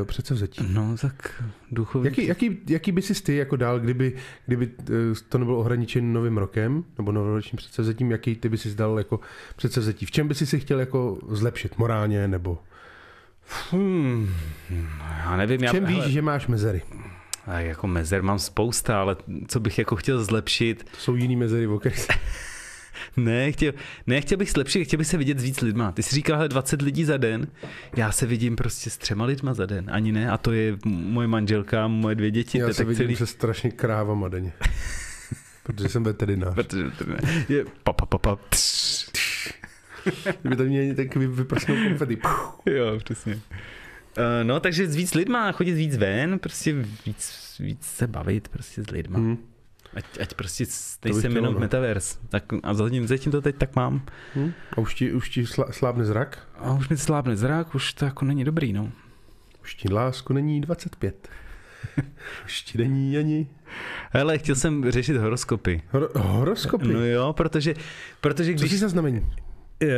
[0.00, 0.64] eh, předsevzetí.
[0.72, 2.06] no tak duchovní...
[2.06, 4.12] Jaký, jaký, jaký by si ty jako dál, kdyby,
[4.46, 4.92] kdyby eh,
[5.28, 9.20] to nebylo ohraničeno novým rokem, nebo novoročním předsevzetím, jaký ty by si dal jako
[9.56, 10.06] předsevzetí?
[10.06, 12.58] V čem by si si chtěl jako zlepšit morálně, nebo
[13.70, 14.34] Hmm,
[15.24, 16.82] já nevím, v já, čem víš, hele, že máš mezery?
[17.46, 19.16] a jako mezer mám spousta, ale
[19.48, 22.12] co bych jako chtěl zlepšit, To jsou jiný mezery, o kterých se-
[23.16, 23.72] ne, chtěl,
[24.06, 25.92] ne, chtěl bych zlepšit, chtěl bych se vidět s víc lidma.
[25.92, 27.46] Ty jsi říkal, hele, 20 lidí za den,
[27.96, 31.28] já se vidím prostě s třema lidma za den, ani ne, a to je moje
[31.28, 33.16] manželka, moje dvě děti, Já se vidím celý.
[33.16, 34.52] se strašně krávama denně.
[35.62, 36.54] Protože jsem veterinář.
[36.54, 39.08] Protože to ne- je pa, pa, pa, pa, tš,
[40.40, 42.18] Kdyby to měli takový vyprsnou konfety.
[42.66, 43.34] Jo, přesně.
[43.34, 43.40] Uh,
[44.42, 46.72] no, takže s víc lidma, chodit víc ven, prostě
[47.06, 49.18] víc, víc se bavit prostě s lidma.
[49.18, 49.38] Hmm.
[49.94, 50.64] Ať, ať prostě
[51.04, 51.60] nejsem jenom no.
[51.60, 52.18] metaverse.
[52.28, 54.06] Tak, a zatím, zatím to teď tak mám.
[54.34, 54.52] Hmm.
[54.72, 56.48] A už ti, už ti slá, slábne zrak?
[56.58, 58.92] A už mi slábne zrak, už to jako není dobrý, no.
[59.62, 61.28] Už ti lásku není 25.
[62.44, 63.46] už ti není ani
[64.10, 65.82] Hele, chtěl jsem řešit horoskopy.
[65.92, 66.88] Hor- horoskopy.
[66.88, 67.74] No jo, protože,
[68.20, 68.72] protože Co když...
[68.72, 69.26] jsi za znamení?
[69.82, 69.88] Uh,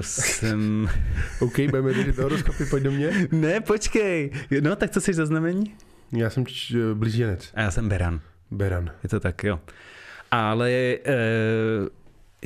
[0.00, 0.88] jsem...
[1.40, 3.28] OK, budeme řešit horoskopy, pojď do mě.
[3.32, 4.30] ne, počkej.
[4.60, 5.74] No, tak co jsi za znamení?
[6.12, 7.50] Já jsem č- blíženec.
[7.54, 8.20] A já jsem Beran.
[8.50, 8.90] Beran.
[9.02, 9.60] Je to tak, jo.
[10.30, 10.98] Ale e,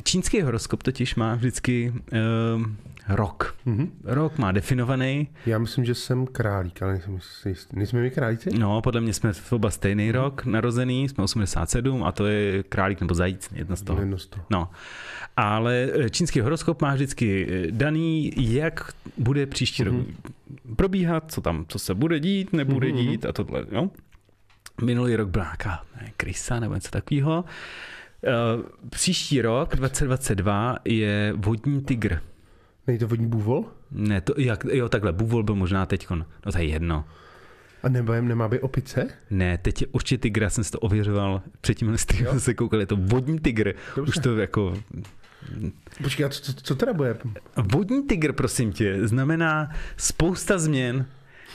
[0.03, 2.19] čínský horoskop totiž má vždycky e,
[3.15, 3.55] rok.
[3.65, 3.91] Mhm.
[4.03, 5.27] Rok má definovaný.
[5.45, 7.75] Já myslím, že jsem králík, ale nejsem si jistý.
[7.77, 8.49] Nejsme my králíci?
[8.57, 13.01] No, podle mě jsme v oba stejný rok narozený, jsme 87 a to je králík
[13.01, 13.99] nebo zajíc, jedno z toho.
[13.99, 14.45] Jedno z toho.
[14.49, 14.69] No,
[15.37, 19.95] ale e, čínský horoskop má vždycky e, daný, jak bude příští rok
[20.75, 23.89] probíhat, co tam, co se bude dít, nebude Mhm, dít a tohle, jo.
[24.83, 27.45] Minulý rok byla nějaká ne, krysa nebo něco takového.
[28.89, 32.19] Příští rok, 2022, je vodní tygr.
[32.87, 33.65] Není to vodní bůvol?
[33.91, 37.05] Ne, to, jak, jo, takhle, bůvol byl možná teď, no to je jedno.
[37.83, 39.07] A nebo nemá být opice?
[39.29, 42.85] Ne, teď je určitě tygr, já jsem si to ověřoval, předtím jsem se koukal, je
[42.85, 43.73] to vodní tygr.
[43.95, 44.09] Dobře.
[44.09, 44.77] Už to jako
[46.03, 47.17] Počkej, a co, co, teda bude?
[47.55, 51.05] Vodní tygr, prosím tě, znamená spousta změn.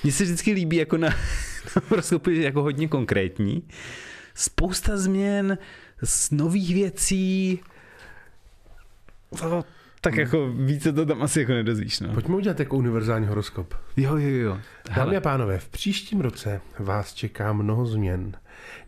[0.02, 1.08] Mně se vždycky líbí jako na,
[1.90, 3.62] na jako hodně konkrétní.
[4.34, 5.58] Spousta změn,
[6.04, 7.60] z nových věcí.
[9.40, 9.64] To,
[10.00, 12.14] tak jako více to tam asi jako nedozvíš, no.
[12.14, 13.74] Pojďme udělat jako univerzální horoskop.
[13.96, 14.58] Jo, jo, jo.
[14.96, 18.32] Dámy a pánové, v příštím roce vás čeká mnoho změn.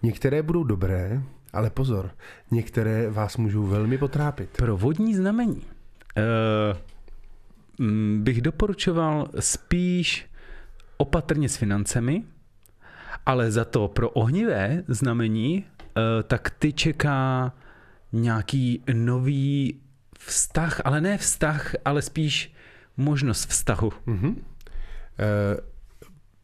[0.03, 2.11] Některé budou dobré, ale pozor,
[2.51, 4.51] některé vás můžou velmi potrápit.
[4.57, 5.62] pro vodní znamení uh,
[8.16, 10.27] bych doporučoval spíš
[10.96, 12.25] opatrně s financemi,
[13.27, 15.64] ale za to pro ohnivé znamení,
[16.22, 17.53] tak ty čeká
[18.12, 19.81] nějaký nový
[20.18, 22.55] vztah, ale ne vztah, ale spíš
[22.96, 23.92] možnost vztahu.
[24.07, 24.44] Mhm.
[25.18, 25.61] Eh,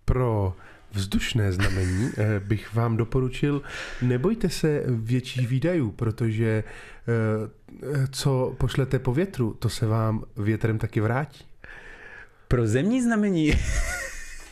[0.04, 0.56] pro
[0.92, 3.62] vzdušné znamení eh, bych vám doporučil,
[4.02, 6.64] nebojte se větších výdajů, protože
[7.08, 11.44] eh, co pošlete po větru, to se vám větrem taky vrátí.
[12.48, 13.52] Pro zemní znamení,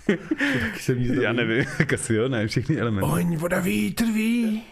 [0.06, 3.10] Taky jsem nic já nevím, tak asi jo, ne, všechny elementy.
[3.10, 4.62] Oň, voda, vítr, ví.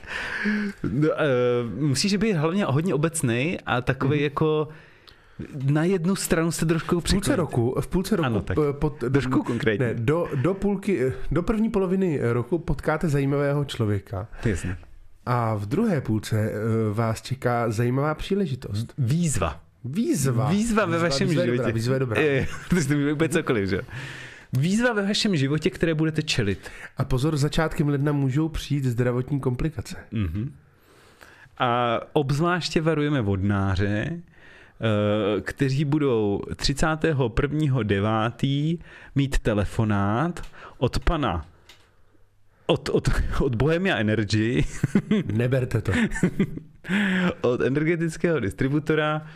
[0.82, 4.24] No, uh, musíš být hlavně hodně obecný a takový mm.
[4.24, 4.68] jako
[5.64, 8.58] na jednu stranu se trošku V půlce roku, v půlce roku Ano, tak.
[8.78, 9.86] pod, Trošku konkrétně.
[9.86, 14.76] ne, do, do půlky, do první poloviny roku potkáte zajímavého člověka Jasně.
[15.26, 16.52] a v druhé půlce eh,
[16.92, 18.94] vás čeká zajímavá příležitost.
[18.98, 19.60] Výzva.
[19.84, 20.50] Výzva.
[20.50, 21.62] Výzva ve vašem výzva je životě.
[21.62, 22.20] Dobrá, výzva je dobrá.
[22.20, 23.80] Je, to může být cokoliv, že?
[24.52, 26.70] Výzva ve vašem životě, které budete čelit.
[26.96, 29.96] A pozor, začátkem ledna můžou přijít zdravotní komplikace.
[30.10, 30.54] Mhm.
[31.58, 34.22] A obzvláště varujeme vodnáře, eh,
[35.40, 38.78] kteří budou 31.9.
[39.14, 40.42] mít telefonát
[40.78, 41.46] od pana
[42.66, 43.08] od, od,
[43.40, 44.64] od Bohemia Energy,
[45.32, 45.92] Neberte to.
[47.40, 49.26] od energetického distributora,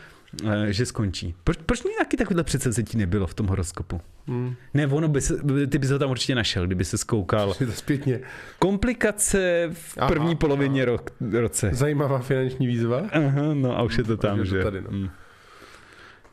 [0.67, 1.35] že skončí.
[1.45, 4.01] Proč, proč mi taky takovýhle předsevzetí nebylo v tom horoskopu?
[4.27, 4.55] Hmm.
[4.75, 5.35] Ne, ono by se,
[5.69, 7.55] ty bys ho tam určitě našel, kdyby se skoukal.
[7.61, 8.21] Je to zpětně.
[8.59, 11.71] Komplikace v Aha, první polovině rok, roce.
[11.73, 13.03] Zajímavá finanční výzva.
[13.13, 14.65] Aha, no a už je to tam, Už je to že?
[14.65, 14.91] tady, no.
[14.91, 15.09] Mm.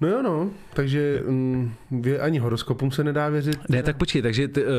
[0.02, 0.52] No jo, no.
[0.74, 1.74] Takže mm,
[2.20, 3.70] ani horoskopům se nedá věřit.
[3.70, 4.70] Ne, tak počkej, takže ty, uh,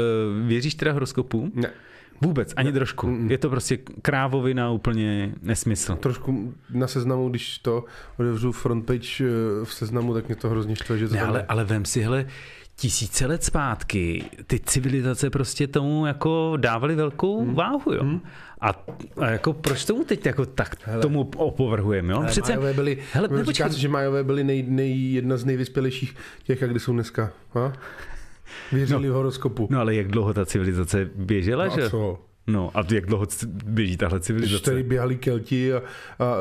[0.47, 1.51] věříš teda horoskopu?
[1.55, 1.71] Ne.
[2.21, 2.73] Vůbec, ani Ne.
[2.73, 3.07] trošku.
[3.07, 3.31] Mm-mm.
[3.31, 5.97] Je to prostě krávovina, úplně nesmysl.
[5.97, 7.85] Trošku na seznamu, když to
[8.19, 11.45] otevřu frontpage eh, v seznamu, tak mě to hrozně štve, že to Ne, ale, je.
[11.49, 12.27] ale vem si, hele,
[12.77, 17.55] tisíce let zpátky ty civilizace prostě tomu jako dávali velkou Hmm.
[17.55, 18.03] váhu, jo.
[18.03, 18.21] Hmm.
[18.61, 18.85] A,
[19.21, 21.03] a jako proč tomu teď jako tak Hele.
[21.03, 22.23] tomu opovrhujeme, jo?
[22.27, 26.61] Přece, Majové byli, hele, říká se, že Majové byli nej, nej, jedna z nejvyspělejších těch,
[26.61, 27.31] jak kdy jsou dneska.
[27.55, 27.73] Ha?
[28.73, 29.69] Věřili v horoskopu.
[29.71, 31.91] no ale jak dlouho ta civilizace běžela, No že?
[31.91, 32.19] co?
[32.47, 33.27] No a jak dlouho
[33.65, 34.65] běží tahle Když civilizace?
[34.71, 35.83] tady běhali Kelti a,
[36.19, 36.37] a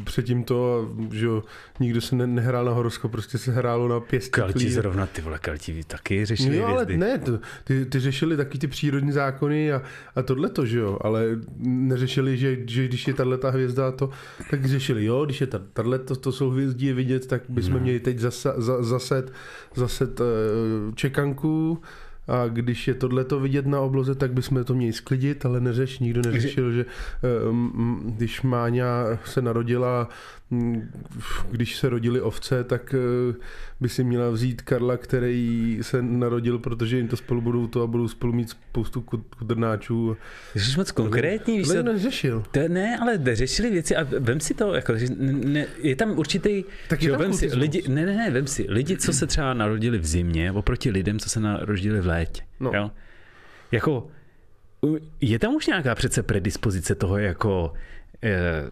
[0.00, 1.42] e, předtím to, že jo,
[1.80, 4.30] nikdo se ne, nehrál na horoskop, prostě se hrálo na pěstí.
[4.30, 4.74] Kalti klíže.
[4.74, 8.66] zrovna, ty vole, kalti taky řešili No, ale ne, to, ty, ty řešili taky ty
[8.66, 9.82] přírodní zákony a,
[10.16, 11.24] a tohleto, že jo, ale
[11.58, 14.10] neřešili, že, že když je tahle ta hvězda a to,
[14.50, 17.80] tak řešili, jo, když je tahle to, to jsou hvězdy je vidět, tak bychom No.
[17.80, 19.32] měli teď zasa, za, zaset,
[19.74, 20.26] zaset uh,
[20.94, 21.82] čekanku
[22.28, 26.22] a když je tohleto vidět na obloze, tak bychom to měli sklidit, ale neřeš, nikdo
[26.22, 26.86] neřešil, že
[27.50, 30.08] um, když Máňa se narodila,
[31.50, 33.34] když se rodily ovce, tak eh,
[33.80, 37.86] by si měla vzít Karla, který se narodil, protože jim to spolu budou to a
[37.86, 39.00] budou spolu mít spoustu
[39.38, 40.16] kudrnáčů.
[40.56, 41.82] Jsi moc konkrétní, víš co?
[41.82, 42.44] neřešil.
[42.50, 47.02] To ne, ale řešili věci a vem si to, jako, ne, je tam určitý, Tak
[47.02, 49.54] je že tam vem si, lidi, ne, ne, ne, vem si, lidi, co se třeba
[49.54, 52.70] narodili v zimě, oproti lidem, co se narodili v létě, No.
[52.74, 52.90] jo?
[53.72, 54.08] Jako,
[55.20, 57.72] je tam už nějaká přece predispozice toho, jako,
[58.22, 58.70] eh,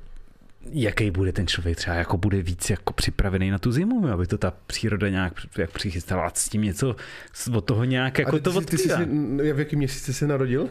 [0.71, 4.39] jaký bude ten člověk třeba, jako bude víc jako připravený na tu zimu, aby to
[4.39, 6.97] ta příroda nějak jak přichystala a s tím něco
[7.33, 10.27] z- od toho nějak jako a to ty, jsi- ty jsi, v jakém měsíci se
[10.27, 10.69] narodil?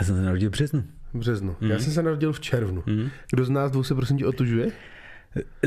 [0.00, 0.84] Já jsem se narodil v březnu.
[1.14, 1.56] v březnu.
[1.60, 1.70] Mhm.
[1.70, 2.82] Já jsem se narodil v červnu.
[2.86, 3.08] Hm?
[3.30, 4.70] Kdo z nás dvou se prosím tě otužuje?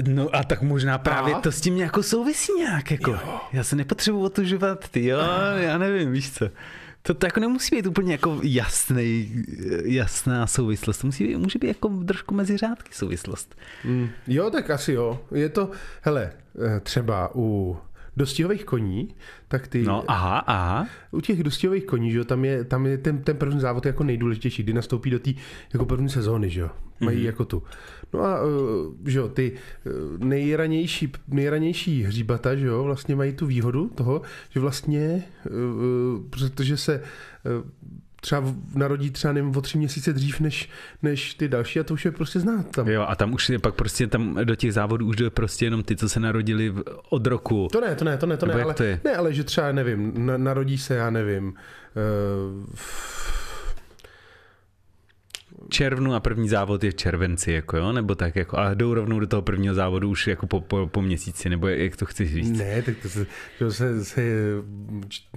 [0.08, 1.40] No a tak možná právě A?
[1.42, 3.20] to s tím jako souvisí nějak, jako.
[3.54, 5.20] Já se nepotřebuji otužovat, ty jo,
[5.58, 6.50] já nevím, víš co.
[7.04, 9.44] To, to jako nemusí být úplně jako jasný,
[9.84, 13.56] jasná souvislost, to musí být, může být jako trošku mezi řádky souvislost.
[13.84, 15.20] Mm, jo, tak asi jo.
[15.32, 16.32] Je to, hele,
[16.66, 17.78] eh, třeba u
[18.18, 19.16] dostihových koní,
[19.48, 20.88] tak ty, No, aha, aha.
[21.12, 24.04] u těch dostihových koní, že jo, tam je, tam je ten, ten první závod jako
[24.04, 25.32] nejdůležitější, kdy nastoupí do té
[25.74, 26.70] jako první sezóny, že jo.
[27.00, 27.24] Mají Mhm.
[27.24, 27.26] mm-hmm.
[27.26, 27.64] jako tu.
[28.14, 28.38] No a
[29.06, 29.52] eh, že jo, ty
[29.86, 29.90] eh,
[30.26, 35.50] nejranější, nejranější hříbata, že jo, vlastně mají tu výhodu toho, že vlastně, eh,
[36.30, 37.04] protože se
[38.22, 38.44] třeba
[38.76, 40.70] narodí třeba nevím, o tři měsíce dřív než,
[41.02, 42.88] než ty další a to už je prostě znát tam.
[42.88, 45.84] Jo, a tam už je pak prostě tam do těch závodů už jde prostě jenom
[45.84, 47.68] ty, co se narodili v- od roku.
[47.72, 49.00] To ne, to ne, to ne, to ne, ale, to je?
[49.04, 52.66] ne, ale že třeba, nevím, na, narodí se, já nevím, uh,
[55.72, 59.20] červnu a první závod je v červenci, jako jo, nebo tak jako, a jdou rovnou
[59.20, 62.58] do toho prvního závodu už jako po, po, po měsíci, nebo jak to chceš říct?
[62.58, 63.26] ne, tak to se,
[63.60, 64.22] že se, se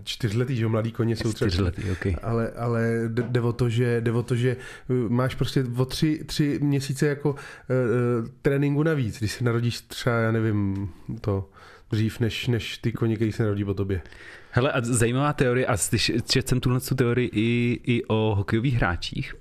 [0.05, 2.17] čtyřletý, že mladý koně jsou třeba Čtyřletý, okay.
[2.23, 4.57] ale, ale jde o to, že, jde o to, že
[4.89, 9.81] uh, máš prostě o tři, tři měsíce jako uh, uh, tréninku navíc, když se narodíš
[9.81, 10.89] třeba, já nevím,
[11.21, 11.49] to
[11.91, 14.03] dřív, než, než ty koně, který se narodí po tobě.
[14.51, 15.77] Hele, a zajímavá teorie, a
[16.27, 19.35] četl jsem tuhle tu teorii i, i o hokejových hráčích,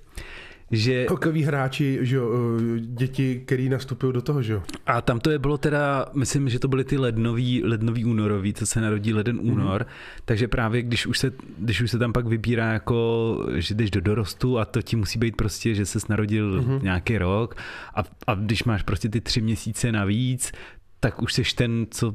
[0.70, 4.62] že Hokejoví hráči, že jo, uh, děti, který nastupují do toho, že jo.
[4.86, 8.66] A tam to je bylo teda, myslím, že to byly ty lednový, lednový únorový, co
[8.66, 10.22] se narodí leden únor, mm-hmm.
[10.24, 14.00] takže právě když už, se, když už se tam pak vybírá jako, že jdeš do
[14.00, 16.82] dorostu a to ti musí být prostě, že se narodil mm-hmm.
[16.82, 17.54] nějaký rok
[17.94, 20.52] a, a když máš prostě ty tři měsíce navíc,
[21.00, 22.14] tak už seš ten, co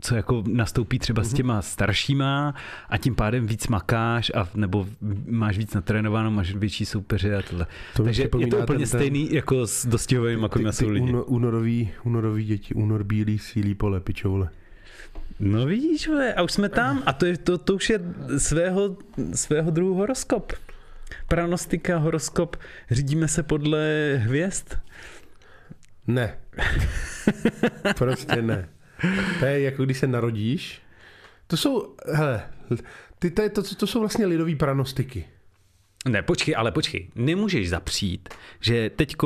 [0.00, 2.54] co jako nastoupí třeba s těma staršíma
[2.88, 4.86] a tím pádem víc makáš a nebo
[5.28, 7.66] máš víc natrénováno, máš větší soupeře a tohle.
[7.96, 11.06] To Takže je to úplně ten- ten- stejný jako s dostihovými, jako jsou lidi.
[11.12, 14.48] úno- únorový, únorový děti, únor bílý, sílí pole, pičoule.
[15.40, 18.00] No vidíš, vole, a už jsme tam a to, je, to, to už je
[18.38, 18.96] svého,
[19.34, 20.52] svého druhu horoskop.
[21.28, 22.56] Pranostika, horoskop,
[22.90, 24.66] řídíme se podle hvězd.
[26.06, 26.36] Ne.
[27.98, 28.68] prostě ne.
[29.38, 30.82] To je jako když se narodíš.
[31.46, 32.42] To jsou, hele,
[33.18, 35.24] ty, to, je to, to jsou vlastně lidové pranostiky.
[36.08, 38.28] Ne, počkej, ale počkej, nemůžeš zapřít,
[38.60, 39.16] že teď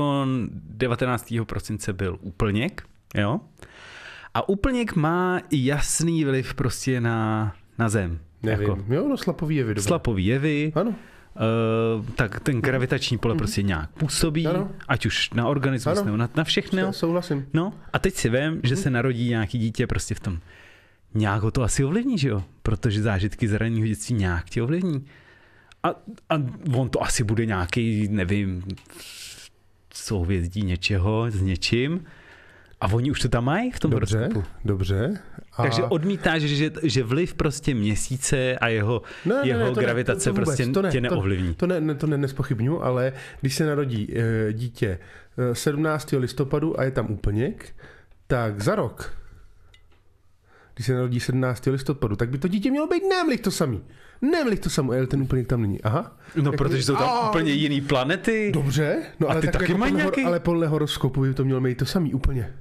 [0.52, 1.34] 19.
[1.44, 2.82] prosince byl úplněk,
[3.16, 3.40] jo?
[4.34, 8.18] A úplněk má jasný vliv prostě na, na zem.
[8.42, 8.68] Nevím.
[8.68, 9.82] Jako Jo, no slapový je dobré.
[9.82, 10.94] slapový jevy, Ano.
[11.36, 14.70] Uh, tak ten gravitační pole prostě nějak působí, Ano.
[14.88, 16.04] ať už na organismus Ano.
[16.04, 16.92] nebo na, na všechno.
[16.92, 17.46] Souhlasím.
[17.54, 20.38] No a teď si vím, že se narodí nějaký dítě prostě v tom.
[21.14, 22.44] Nějak ho to asi ovlivní, že jo?
[22.62, 25.04] Protože zážitky z ranního dětství nějak tě ovlivní.
[25.82, 25.88] A,
[26.30, 26.34] a
[26.74, 28.64] on to asi bude nějaký, nevím,
[29.94, 32.04] souhvězdí něčeho s něčím.
[32.80, 34.46] A oni už to tam mají v tom Dobře, horoskopu.
[34.64, 35.18] dobře.
[35.56, 35.62] A...
[35.62, 39.82] Takže odmítáš, že, že vliv prostě měsíce a jeho, Ne, ne, jeho ne, to ne,
[39.84, 41.54] gravitace to- to vůbec, prostě to ne, tě to- neovlivní.
[41.54, 44.98] To ne, ne, to ne, nespochybnu, ale když se narodí e, dítě
[45.50, 46.12] e, 17.
[46.18, 47.74] listopadu a je tam úplněk,
[48.26, 49.14] tak za rok,
[50.74, 51.66] když se narodí 17.
[51.66, 53.80] listopadu, tak by to dítě mělo být nemlich to samý.
[54.22, 55.82] Nemlich to samý, ale ten úplněk tam není.
[55.82, 56.16] Aha.
[56.36, 58.50] No, Jako- protože jsou tam A- úplně jiný planety.
[58.54, 61.34] Dobře, no A ale ty tak taky jako mají podle, nějaký- ale podle horoskopu by
[61.34, 62.52] to mělo být to samý úplně.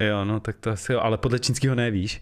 [0.00, 2.20] Jo, no tak to asi jo, ale podle čínského nevíš.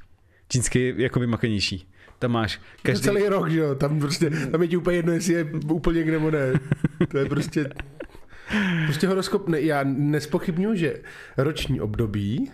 [0.49, 1.89] Čínský je jako makanější.
[2.19, 2.83] Tam máš Každý...
[2.83, 3.05] každý...
[3.05, 6.31] Celý rok, že jo, tam prostě, tam je ti úplně jedno, jestli je úplněk nebo
[6.31, 6.53] ne.
[7.09, 7.71] To je prostě,
[8.85, 11.01] prostě horoskop, ne, já nespochybnuju, že
[11.37, 12.51] roční období,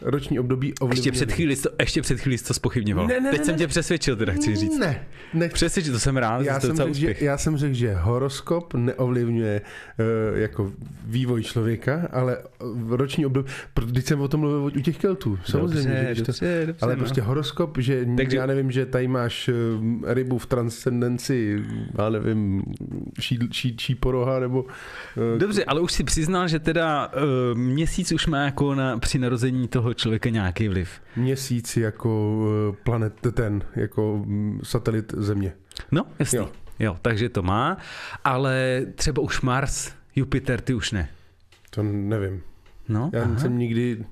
[0.00, 0.98] roční období ovlivňuje...
[0.98, 3.06] Ještě před chvíli, to, ještě před chvíli to spochybňoval.
[3.06, 3.58] Ne, ne, Teď ne, jsem ne.
[3.58, 4.78] tě přesvědčil, teda chci říct.
[4.78, 5.48] Ne, ne.
[5.48, 9.60] Přesvědčil, to jsem rád, Já to jsem, řekl, že, já jsem řekl, že horoskop neovlivňuje
[10.32, 10.72] uh, jako
[11.06, 15.38] vývoj člověka, ale v roční období, protože když jsem o tom mluvil u těch keltů,
[15.44, 15.82] samozřejmě.
[15.82, 16.98] že dobře, když to, dobře, dobře, ale no.
[16.98, 18.36] prostě horoskop, že Takže...
[18.36, 21.62] Já nevím, že tady máš eh, rybu v transcendenci,
[21.98, 22.62] já nevím,
[23.20, 24.64] ší, ší, ší poroha, nebo...
[25.34, 29.18] eh, Dobře, ale už si přiznal, že teda uh, měsíc už má jako na, při
[29.18, 30.90] narození toho člověka nějaký vliv.
[31.16, 32.40] Měsíc jako
[32.72, 35.52] eh, planet, ten, jako mm, satelit Země.
[35.92, 36.38] No, jasný.
[36.38, 36.50] Jo.
[36.78, 36.96] Jo.
[37.02, 37.76] takže to má,
[38.24, 41.08] ale třeba už Mars, Jupiter, ty už ne.
[41.70, 42.42] To nevím.
[42.88, 43.38] No, Já aha.
[43.38, 44.04] jsem nikdy,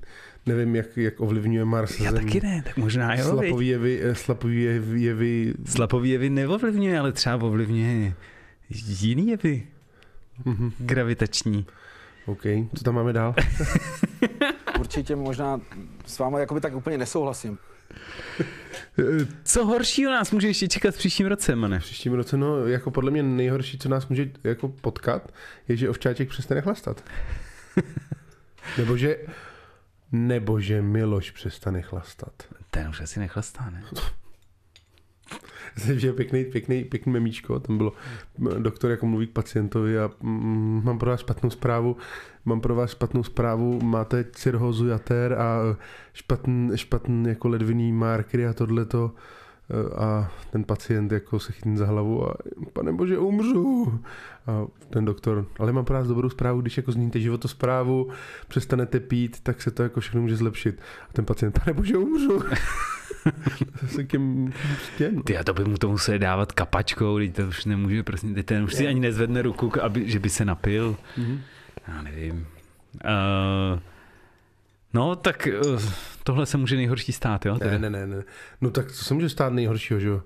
[0.45, 2.25] nevím, jak, jak ovlivňuje Mars Já Zem.
[2.25, 3.23] taky ne, tak možná jo?
[3.23, 8.13] Slapový jevy, eh, slapový jevy, jevy Slapový jevy neovlivňuje, ale třeba ovlivňuje
[8.69, 9.63] jiný jevy.
[10.45, 11.65] mhm, Gravitační.
[12.25, 12.41] OK,
[12.75, 13.35] co tam máme dál?
[14.93, 15.61] Určitě možná
[16.05, 17.57] s vámi jakoby tak úplně nesouhlasím.
[19.43, 21.79] Co horšího nás může ještě čekat v příštím roce, mane?
[21.79, 25.31] V příštím roce, no, jako podle mě nejhorší, co nás může jako potkat,
[25.67, 27.03] je, že ovčáček přestane chlastat.
[28.77, 29.17] nebo že,
[30.11, 32.33] nebo že Miloš přestane chlastat.
[32.71, 33.83] Ten už asi nechlastá, ne?
[35.95, 37.93] Že pěkný, pěkný, pěkný memíčko, tam bylo
[38.59, 41.97] doktor jako mluví k pacientovi a mm, mám pro vás špatnou zprávu,
[42.45, 45.77] mám pro vás špatnou zprávu, máte cirhózu jater a
[46.13, 49.11] špatný, špatný jako ledviný markery a tohleto
[49.97, 52.35] a ten pacient jako se chytne za hlavu a
[52.73, 53.99] pane bože, umřu.
[54.47, 58.09] A ten doktor, ale mám pro vás dobrou zprávu, když jako zníte životosprávu,
[58.47, 60.81] přestanete pít, tak se to jako všechno může zlepšit.
[61.09, 62.43] A ten pacient, pane bože, umřu.
[63.81, 64.53] Zase kým,
[64.93, 65.21] stěn.
[65.21, 68.63] Ty a to by mu to museli dávat kapačkou, teď to už nemůže, prostě, ten
[68.63, 70.97] už si ani nezvedne ruku, aby, že by se napil.
[71.17, 71.39] Mm-hmm.
[71.87, 72.47] Já nevím.
[73.05, 73.79] Uh,
[74.93, 75.81] no, tak uh,
[76.23, 77.57] tohle se může nejhorší stát, jo?
[77.63, 78.23] Ne, ne, ne, ne.
[78.61, 80.21] No tak to se může stát nejhoršího, že jo?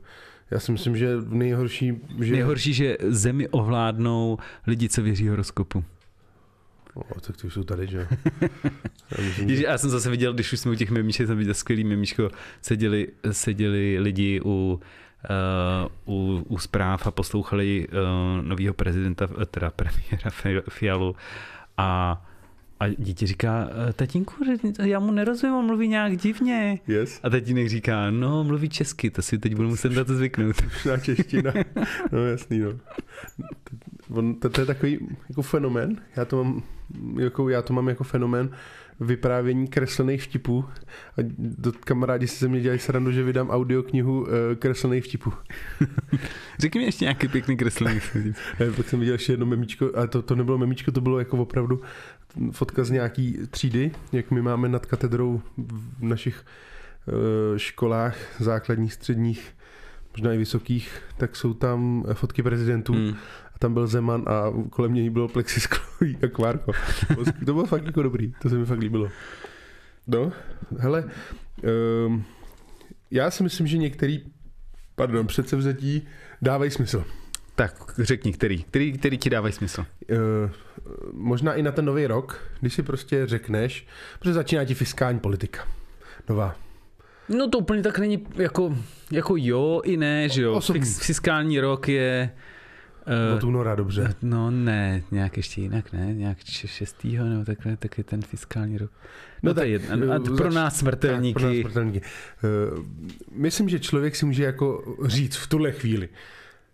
[0.51, 2.01] Já si myslím, že nejhorší...
[2.19, 2.31] Že...
[2.33, 4.37] Nejhorší, že zemi ovládnou
[4.67, 5.83] lidi, co věří horoskopu.
[6.93, 8.07] O, tak ty už jsou tady, že
[9.17, 9.63] já, myslím, že...
[9.63, 12.29] já jsem zase viděl, když už jsme u těch memíček, jsem viděl skvělý memíčko,
[12.61, 14.79] seděli, seděli lidi u,
[16.05, 20.29] uh, u, u zpráv a poslouchali uh, nového prezidenta, teda premiéra
[20.69, 21.15] Fialu
[21.77, 22.21] a
[22.79, 24.33] a dítě říká, eh, tatínku,
[24.83, 26.79] já mu nerozumím, on mluví nějak divně.
[26.87, 27.19] Yes.
[27.23, 30.55] A tatínek říká, no, mluví česky, to si teď budu muset na to zvyknout.
[30.85, 31.53] Na čeština,
[32.11, 32.69] no jasný, no.
[34.09, 34.99] On, to, to, je takový
[35.29, 36.63] jako fenomén, já to mám
[37.19, 38.49] jako, já to mám jako fenomén
[38.99, 40.65] vyprávění kreslených vtipů.
[41.17, 44.27] A do kamarádi si se mě dělají srandu, že vydám audioknihu uh,
[44.59, 45.33] kreslených vtipů.
[46.59, 48.35] Řekni mi ještě nějaký pěkný kreslený vtip.
[48.75, 51.81] Pak jsem viděl ještě jedno memíčko, ale to, to nebylo memíčko, to bylo jako opravdu
[52.51, 56.45] fotka z nějaký třídy, jak my máme nad katedrou v našich
[57.05, 59.53] uh, školách základních, středních,
[60.11, 62.93] možná i vysokých, tak jsou tam fotky prezidentů.
[62.93, 63.15] Hmm
[63.46, 66.71] a tam byl Zeman a kolem něj bylo plexisklový akvárko.
[67.45, 69.09] To bylo fakt jako dobrý, to se mi fakt líbilo.
[70.07, 70.31] No,
[70.79, 71.03] hele,
[72.05, 72.25] um,
[73.11, 74.21] já si myslím, že některý,
[74.95, 76.07] pardon, předsevzetí
[76.41, 77.03] dávají smysl.
[77.55, 79.85] Tak řekni, který, který, který ti dávají smysl?
[80.11, 80.17] Uh,
[81.11, 83.87] možná i na ten nový rok, když si prostě řekneš,
[84.19, 85.67] protože začíná ti fiskální politika.
[86.29, 86.55] Nová.
[87.29, 88.77] No to úplně tak není jako,
[89.11, 90.59] jako jo i ne, že jo.
[90.59, 92.29] Fix, fiskální rok je
[93.35, 94.15] od února, dobře.
[94.21, 96.13] No ne, nějak ještě jinak, ne?
[96.13, 97.03] Nějak 6.
[97.03, 98.91] nebo takhle, tak je ten fiskální rok.
[99.43, 99.79] No, no tak, je,
[100.15, 101.33] a pro nás smrtelníky.
[101.33, 102.01] Tak, pro nás smrtelníky.
[102.01, 102.85] Uh,
[103.31, 106.09] myslím, že člověk si může jako říct v tuhle chvíli,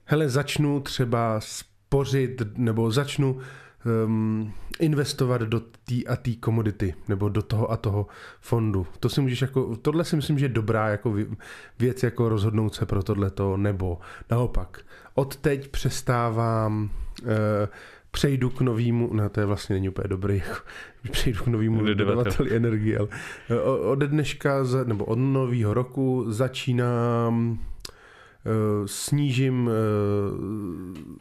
[0.05, 3.39] hele, začnu třeba spořit, nebo začnu
[3.85, 8.07] um, investovat do té a té komodity, nebo do toho a toho
[8.41, 8.87] fondu.
[8.99, 11.15] To si můžeš jako, tohle si myslím, že je dobrá jako
[11.79, 13.99] věc, jako rozhodnout se pro tohleto, nebo
[14.31, 14.79] naopak
[15.15, 16.89] od teď přestávám,
[17.21, 17.29] uh,
[18.11, 20.55] přejdu k novému, no to je vlastně není úplně dobrý, jako,
[21.11, 23.07] přejdu k novému dodavateli energie, ale
[23.49, 27.57] uh, ode dneška, nebo od nového roku začínám, uh,
[28.85, 29.69] snížím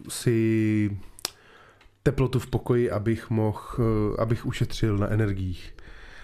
[0.08, 0.90] si
[2.02, 3.60] teplotu v pokoji, abych mohl,
[4.18, 5.74] abych ušetřil na energiích.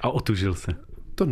[0.01, 0.75] A otužil se
[1.19, 1.27] to,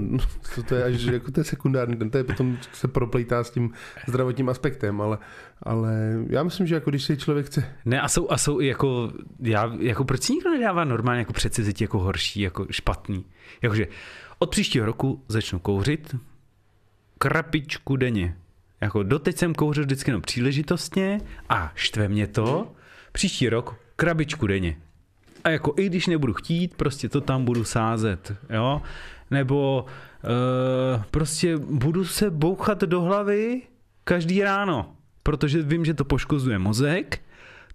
[0.55, 3.71] to, to je až jako to je sekundární, to je potom se proplejtá s tím
[4.09, 5.19] zdravotním aspektem, ale,
[5.63, 5.95] ale
[6.29, 7.75] já myslím, že jako když si člověk chce...
[7.85, 11.33] Ne a jsou, a jsou i jako, já, jako proč si nikdo nedává normálně jako
[11.33, 13.25] předsevzetí jako horší, jako špatný.
[13.63, 13.87] Jakože
[14.39, 16.17] od příštího roku začnu kouřit
[17.19, 18.37] krapičku denně.
[18.81, 22.73] Jako doteď jsem kouřil vždycky jenom příležitostně a štve mě to.
[23.13, 24.77] Příští rok krabičku denně.
[25.45, 28.83] A jako i když nebudu chtít, prostě to tam budu sázet, jo
[29.31, 29.85] nebo
[30.95, 33.63] uh, prostě budu se bouchat do hlavy
[34.05, 37.21] každý ráno, protože vím, že to poškozuje mozek,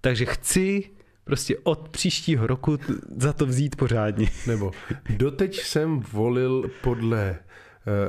[0.01, 0.89] takže chci
[1.23, 2.77] prostě od příštího roku
[3.17, 4.27] za to vzít pořádně.
[4.47, 4.71] Nebo
[5.09, 7.39] doteď jsem volil podle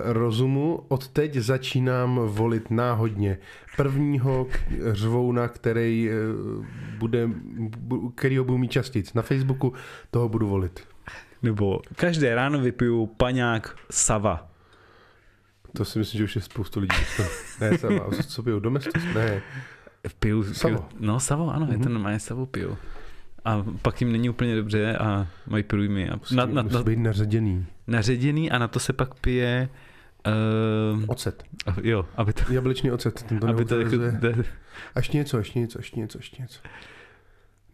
[0.04, 3.38] rozumu, od teď začínám volit náhodně
[3.76, 4.46] prvního
[4.92, 6.14] řvouna, který eh,
[6.98, 7.28] bude,
[8.14, 9.14] kterýho budu mít častic.
[9.14, 9.72] Na Facebooku
[10.10, 10.80] toho budu volit.
[11.42, 14.48] Nebo každé ráno vypiju paňák Sava.
[15.76, 16.96] To si myslím, že už je spoustu lidí.
[17.60, 18.10] ne, Sava.
[18.26, 18.60] Co piju?
[18.60, 19.02] Domestos?
[19.14, 19.42] Ne.
[20.18, 20.78] Piju, Savo.
[20.78, 21.72] Piju, no, Savo, ano, mm-hmm.
[21.72, 21.92] je to mhm.
[21.92, 22.78] normálně Savo piju.
[23.44, 26.10] A pak jim není úplně dobře a mají průjmy.
[26.10, 27.66] A musí, na, na, musí být naředěný.
[27.86, 29.68] Naředěný a na to se pak pije
[30.26, 31.42] Uh, ocet.
[31.82, 32.52] Jo, aby to...
[32.52, 33.96] Jablečný ocet, ten to aby to jako,
[34.94, 36.60] Až něco, až něco, až něco, až něco.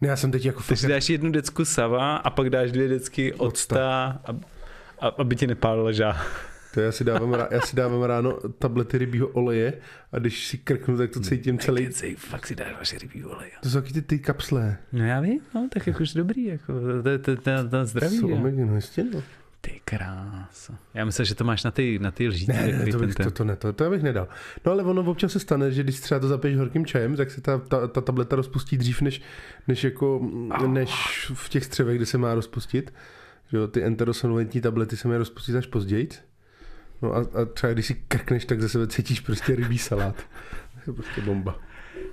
[0.01, 0.63] Ne, já jsem teď jako...
[0.67, 4.31] Takže dáš jednu decku sava a pak dáš dvě decky octa, a,
[4.99, 6.25] a, aby tě nepálila žá.
[6.73, 9.73] To já si dávám, rá, já si dávám ráno tablety rybího oleje
[10.11, 11.85] a když si krknu, tak to cítím celý.
[11.85, 13.51] Kecej, fakt si dáváš rybí olej.
[13.61, 14.77] To jsou taky ty, ty kapsle.
[14.91, 18.17] No já vím, no, tak jakož dobrý, jako, to, to, to, to, to zdraví.
[18.17, 19.23] Jsou omega, no jistě, no.
[19.61, 20.79] Ty krása.
[20.93, 22.51] Já myslel, že to máš na ty, na ty lžíci.
[22.51, 23.25] Ne, ne, to, bych, ten.
[23.25, 24.27] to, to ne, to, to já bych nedal.
[24.65, 27.41] No ale ono občas se stane, že když třeba to zapiješ horkým čajem, tak se
[27.41, 29.21] ta, ta, ta tableta rozpustí dřív, než,
[29.67, 30.29] než, jako,
[30.67, 30.91] než
[31.33, 32.93] v těch střevech, kde se má rozpustit.
[33.51, 36.09] Že jo, ty enterosolventní tablety se mají rozpustit až později.
[37.01, 40.15] No a, a třeba když si krkneš, tak ze sebe cítíš prostě rybí salát.
[40.85, 41.59] To je prostě bomba.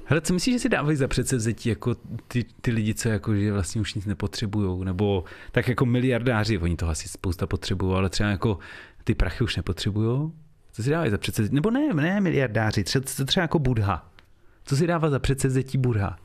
[0.08, 1.94] Hele, co myslíš, že si dávají za předsevzetí jako
[2.28, 6.76] ty, ty lidi, co jako, že vlastně už nic nepotřebují, nebo tak jako miliardáři, oni
[6.76, 8.58] toho asi spousta potřebují, ale třeba jako
[9.04, 10.32] ty prachy už nepotřebují?
[10.72, 11.54] Co si dávají za předsevzetí?
[11.54, 14.10] Nebo ne, ne miliardáři, třeba, třeba jako Budha.
[14.64, 16.18] Co si dává za předsevzetí Budha?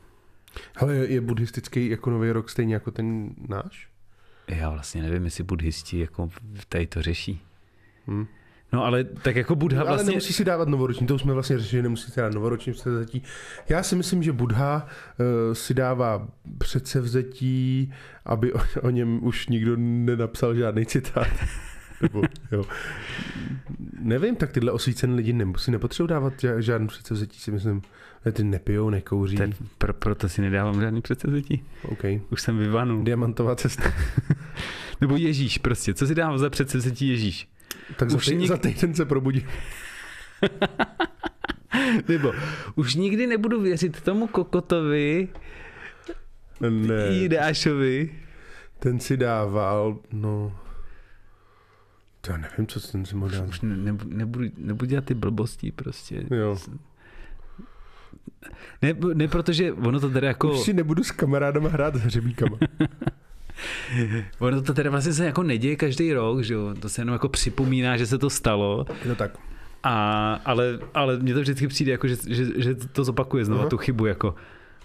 [0.76, 3.88] Ale je, buddhistický jako nový rok stejně jako ten náš?
[4.48, 6.30] Já vlastně nevím, jestli buddhisti jako
[6.68, 7.42] tady to řeší.
[8.06, 8.26] Hm.
[8.72, 10.10] No ale tak jako Budha Ale vlastně...
[10.10, 13.22] nemusí si dávat novoroční, to už jsme vlastně řešili, nemusí si dávat novoroční předsevzetí.
[13.68, 17.92] Já si myslím, že Budha uh, si dává předsevzetí,
[18.24, 21.28] aby o, o něm už nikdo nenapsal žádný citát.
[22.02, 22.64] Nebo, jo.
[23.98, 27.82] Nevím, tak tyhle osvícené lidi nemusí, nepotřebují dávat žádný předsevzetí, si myslím.
[28.24, 29.36] Ne, Ty nepijou, nekouří.
[29.36, 31.64] Tak pro, proto si nedávám žádný předsevzetí.
[31.84, 32.04] OK.
[32.30, 33.04] Už jsem vyvanul.
[33.04, 33.92] Diamantová cesta.
[35.00, 35.94] Nebo Ježíš prostě.
[35.94, 37.51] Co si dává za předsevzetí Ježíš?
[37.96, 39.46] Tak za, Už tý, nik- za týden se probudí.
[42.08, 42.32] Nebo
[42.74, 45.28] už nikdy nebudu věřit tomu kokotovi,
[46.60, 48.18] Ne, Jidášovi.
[48.78, 50.58] ten si dával, no...
[52.20, 53.48] To já nevím, co ten si mohl dát.
[53.48, 56.26] Už ne, nebudu, nebudu, nebudu dělat ty blbosti prostě.
[56.30, 56.56] Jo.
[58.82, 60.52] Ne, ne protože ono to teda jako...
[60.52, 62.58] Už si nebudu s kamarádama hrát s hřebíkama.
[64.38, 66.74] Ono to teda vlastně se jako neděje každý rok, že jo?
[66.80, 68.86] To se jenom jako připomíná, že se to stalo.
[69.08, 69.30] No tak.
[69.82, 73.70] A, ale, ale mně to vždycky přijde, jako, že, že, že to zopakuje znova Aha.
[73.70, 74.06] tu chybu.
[74.06, 74.34] Jako.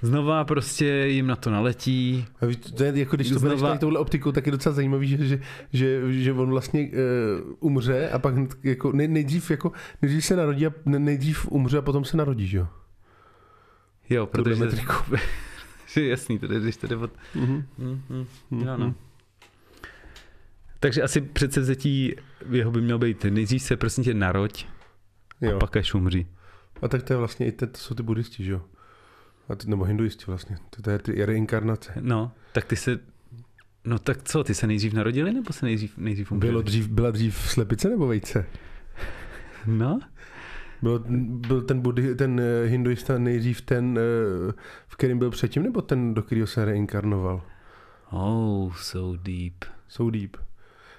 [0.01, 2.25] Znova prostě jim na to naletí.
[2.41, 5.07] A víš, to je jako když to Znova- bereš touhle optikou, tak je docela zajímavý,
[5.07, 5.39] že, že,
[5.73, 9.71] že, že on vlastně uh, umře a pak jako nej, nejdřív, jako
[10.01, 12.67] nejdřív se narodí a ne- nejdřív umře a potom se narodí, že jo?
[14.09, 14.55] Jo, protože...
[14.55, 14.93] metriku.
[16.05, 17.11] jasný, tedy, když to jde od...
[17.35, 17.65] Mhm.
[17.77, 18.67] Mm, mm, Mhm.
[18.67, 18.95] jo, no.
[20.79, 22.15] Takže asi předsevzetí
[22.51, 24.65] jeho by mělo být nejdřív se prosím tě naroď
[25.41, 25.55] Jo.
[25.55, 26.27] a pak až umří.
[26.81, 28.61] A tak to je vlastně i te, to jsou ty buddhisti, že jo?
[29.49, 30.57] A ty, nebo hinduisti vlastně.
[30.69, 31.93] To, to je ty reinkarnace.
[31.99, 32.99] No, tak ty se...
[33.85, 36.51] No tak co, ty se nejdřív narodili nebo se nejdřív, nejdřív umřeli?
[36.51, 38.45] Bylo dřív, byla dřív slepice nebo vejce?
[39.65, 39.99] No,
[40.81, 41.03] Byl,
[41.47, 44.53] byl ten, buddhi, ten eh, hinduista nejdřív ten, eh,
[44.87, 47.41] v kterým byl předtím, nebo ten, do kterého se reinkarnoval?
[48.11, 49.65] oh, so deep.
[49.87, 50.37] So deep.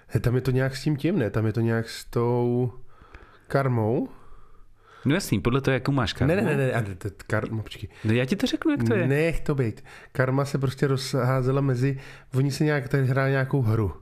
[0.07, 1.31] He, tam je to nějak s tím tím, ne?
[1.31, 2.73] Tam je to nějak s tou
[3.47, 4.09] karmou?
[5.05, 6.35] No jasný, podle toho, jakou máš karmu.
[6.35, 7.89] Ne, ne, ne, ne, to- karma, počkej.
[8.05, 9.09] No já ti to řeknu, jak to je.
[9.09, 9.85] Nech to být.
[10.13, 11.99] Karma se prostě rozházela mezi,
[12.35, 13.93] oni se nějak tady hráli nějakou hru,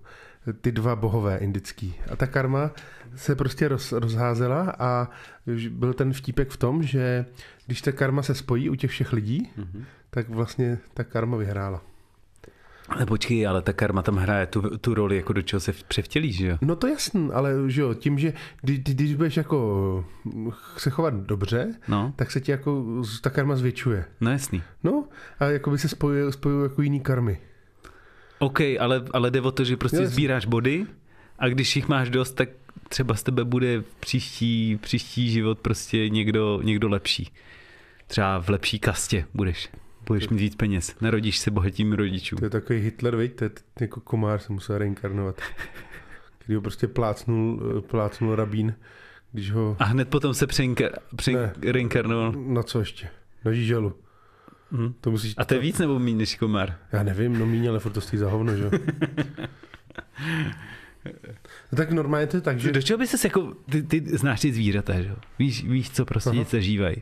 [0.61, 1.95] ty dva bohové indický.
[2.11, 2.70] A ta karma
[3.17, 5.09] se prostě roz, rozházela a
[5.71, 7.25] byl ten vtípek v tom, že
[7.67, 9.85] když ta karma se spojí u těch všech lidí, Mhm.
[10.11, 11.83] tak vlastně ta karma vyhrála.
[12.89, 16.37] Ale počkej, ale ta karma tam hraje tu, tu roli, jako do čeho se převtělíš,
[16.37, 16.59] že jo?
[16.63, 18.33] No to jasný, ale že jo, tím, že
[18.63, 20.05] kdy, kdy, když budeš jako
[20.77, 24.05] se chovat dobře, No, tak se ti jako ta karma zvětšuje.
[24.21, 24.63] no jasný.
[24.85, 25.05] No
[25.41, 27.39] a jako by se spojují spojují jako jiný karmy.
[28.39, 30.87] OK, ale, ale jde o to, že prostě sbíráš body
[31.39, 32.49] a když jich máš dost, tak
[32.89, 37.33] třeba z tebe bude příští, příští život prostě někdo, někdo lepší.
[38.07, 39.68] Třeba v lepší kastě budeš.
[40.07, 40.97] Budeš mít víc peněz.
[41.01, 42.39] Narodíš se bohatým rodičům.
[42.39, 43.35] To je takový Hitler, viď?
[43.37, 43.51] To je
[43.81, 45.41] jako komár se musel reinkarnovat.
[46.39, 47.61] Který ho prostě plácnul,
[47.91, 48.74] plácnul rabín,
[49.33, 49.77] když ho...
[49.79, 50.91] A hned potom se přeinka-
[51.33, 51.53] Ne.
[51.61, 52.33] přereinkarnoval.
[52.33, 53.09] Na co ještě?
[53.45, 53.95] Na žíželu.
[54.72, 54.93] Hm.
[55.01, 55.35] To musíš...
[55.37, 56.77] A to je víc nebo méně než komár?
[56.93, 58.70] Já nevím, no míň, ale furt to stojí za hovno, že jo?
[61.73, 62.73] No tak normálně to je tak, že...
[62.73, 65.17] Do čeho by se jako, ty, ty znáš ty zvířata, že jo?
[65.39, 66.45] Víš, víš, co prostě Aha.
[66.51, 66.97] Zažívají.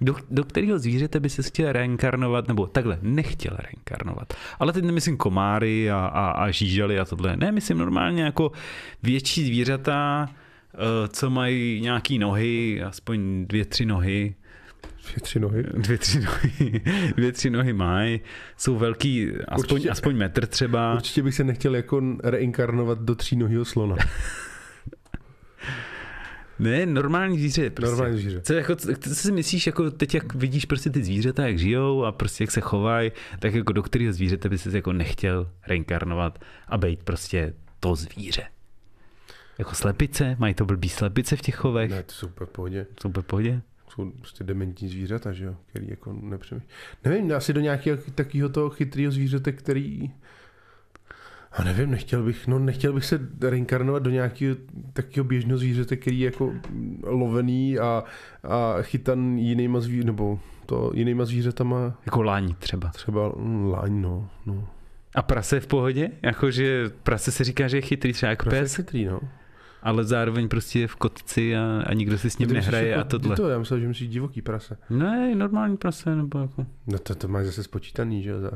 [0.00, 4.34] Do, do kterého zvířete by se chtěl reinkarnovat, nebo takhle, nechtěl reinkarnovat.
[4.58, 7.36] Ale teď nemyslím komáry a, a, a žížaly a tohle.
[7.36, 8.52] Ne, myslím normálně jako
[9.02, 10.28] větší zvířata,
[10.74, 14.34] eh, co mají nějaký nohy, aspoň dvě, tři nohy,
[15.06, 15.62] Dvě, tři nohy.
[15.62, 16.82] dvě, tři nohy,
[17.16, 18.20] dvě, tři nohy mají,
[18.56, 19.90] jsou velký, aspoň, Určitě.
[19.90, 20.94] aspoň metr třeba.
[20.94, 23.96] Určitě bych se nechtěl jako reinkarnovat do třínohýho slona.
[26.58, 27.70] Ne, normální zvíře.
[27.70, 27.90] Prostě.
[27.90, 28.40] Normální zvíře.
[28.40, 32.04] Co, jako, co co si myslíš, jako teď jak vidíš prostě ty zvířata, jak žijou
[32.04, 36.38] a prostě jak se chovají, tak jako do kterého zvířete by se jako nechtěl reinkarnovat
[36.68, 38.42] a být prostě to zvíře.
[39.58, 40.36] Jako slepice?
[40.38, 41.90] Mají to blbý slepice v těch chovech?
[41.90, 42.86] Ne, to jsou úplně v pohodě.
[43.02, 43.62] Jsou úplně v pohodě?
[43.94, 46.68] Jsou prostě dementní zvířata, že jo, který jako nepřemýšlí.
[47.04, 50.10] Nevím, asi do nějakého takového toho chytrého zvířete, který
[51.52, 54.56] a nevím, nechtěl bych, no nechtěl bych se reinkarnovat do nějakého
[54.92, 56.52] takového běžného zvířete, který je jako
[57.02, 58.04] lovený a,
[58.42, 61.98] a chytan jinýma zví, nebo to jinýma zvířatama.
[62.06, 62.88] Jako láň třeba.
[62.88, 63.32] Třeba
[63.70, 64.30] láň, no.
[64.46, 64.68] no.
[65.14, 66.10] A prase v pohodě?
[66.22, 69.20] Jakože prase se říká, že je chytrý třeba jako Prase je pes, chytrý, no.
[69.84, 73.04] Ale zároveň prostě je v kotci a, a nikdo si s ním nehraje jako, a
[73.04, 73.36] tohle.
[73.36, 74.76] To, já myslel, že myslíš divoký prase.
[74.90, 76.66] Ne, normální prase, nebo jako...
[76.86, 78.50] No to, to máš zase spočítaný, že jo, za,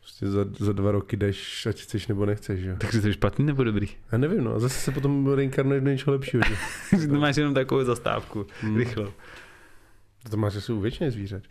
[0.00, 2.76] prostě za, za dva roky jdeš, ať chceš nebo nechceš, že jo.
[2.78, 3.88] Takže je špatný nebo dobrý?
[4.12, 7.06] Já nevím, no, a zase se potom reinkarnuješ do něčeho lepšího, že?
[7.06, 8.76] To máš jenom takovou zastávku, Hmm.
[8.76, 9.06] rychlou.
[10.30, 11.42] To máš asi u většiny zvířat.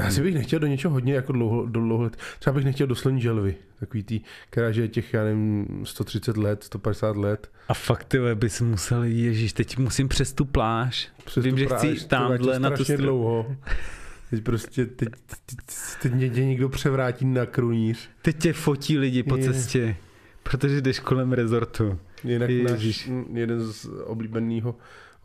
[0.00, 2.16] No, asi bych nechtěl do něčeho hodně jako dlouho, do dlouho let.
[2.38, 4.20] Třeba bych nechtěl do sloní želvy, takový tý,
[4.50, 7.50] která žije těch, já nevím, 130 let, 150 let.
[7.68, 11.08] A fakt, ty bys musel, ježíš, teď musím přes tu pláž.
[11.24, 13.02] Přes Vím, tu že práž, chci je tamhle na tu stranu.
[13.02, 13.56] dlouho.
[14.30, 15.08] Teď prostě, teď,
[15.46, 15.58] teď,
[16.02, 18.08] teď mě tě někdo převrátí na krunýř.
[18.22, 19.44] Teď tě fotí lidi po Je.
[19.44, 19.96] cestě,
[20.42, 21.98] protože jdeš kolem rezortu.
[22.24, 23.06] Jinak Ježiš.
[23.08, 24.74] náš, jeden z oblíbeného,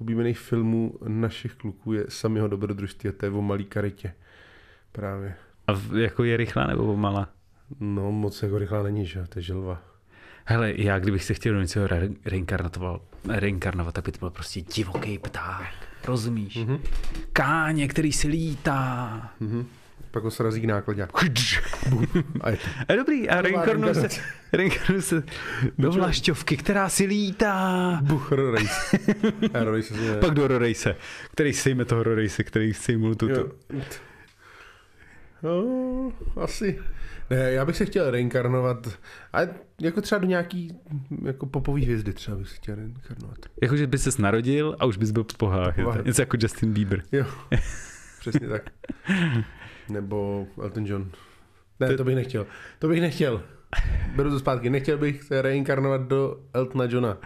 [0.02, 4.14] oblíbených filmů našich kluků je samého dobrodružství a to je o malý karetě.
[4.98, 5.36] Právě.
[5.68, 7.30] A jako je rychlá nebo malá?
[7.80, 9.26] No, moc jako rychlá není, že?
[9.30, 9.82] To je želva.
[10.46, 14.62] Hele, já kdybych se chtěl do něčeho re- reinkarnoval, reinkarnovat, tak by to byl prostě
[14.62, 15.74] divoký pták.
[16.06, 16.56] Rozumíš?
[16.56, 16.80] Mhm.
[17.34, 19.32] Káně, který si lítá.
[19.40, 19.66] Mhm.
[20.12, 21.04] Pak ho srazí k nákladě.
[22.42, 22.68] A je to.
[22.90, 24.08] A dobrý, a reinkarnuju se,
[24.54, 25.24] reinkarnuju se
[25.78, 28.00] do vlašťovky, která si lítá.
[28.04, 28.98] Buch, Race.
[29.54, 30.18] A Race se jmenuje.
[30.18, 30.96] Pak do Rorejse,
[31.32, 33.30] který sejme toho Rorejse, který sejmul tu.
[33.30, 33.48] Jo.
[35.48, 36.80] No, asi.
[37.30, 39.00] Ne, já bych se chtěl reinkarnovat,
[39.34, 39.40] a
[39.82, 40.78] jako třeba do nějaký
[41.24, 43.38] jako popový hvězdy třeba bych se chtěl reinkarnovat.
[43.62, 45.76] Jakože by ses narodil a už bys byl v pohách.
[45.76, 46.02] to.
[46.06, 47.04] Něco jako Justin Bieber.
[47.12, 47.26] Jo,
[48.20, 48.70] přesně tak.
[49.90, 51.12] Nebo Elton John.
[51.80, 52.46] Ne, to bych nechtěl.
[52.80, 53.44] To bych nechtěl.
[54.16, 54.70] Beru to zpátky.
[54.70, 57.18] Nechtěl bych se reinkarnovat do Eltona Johna.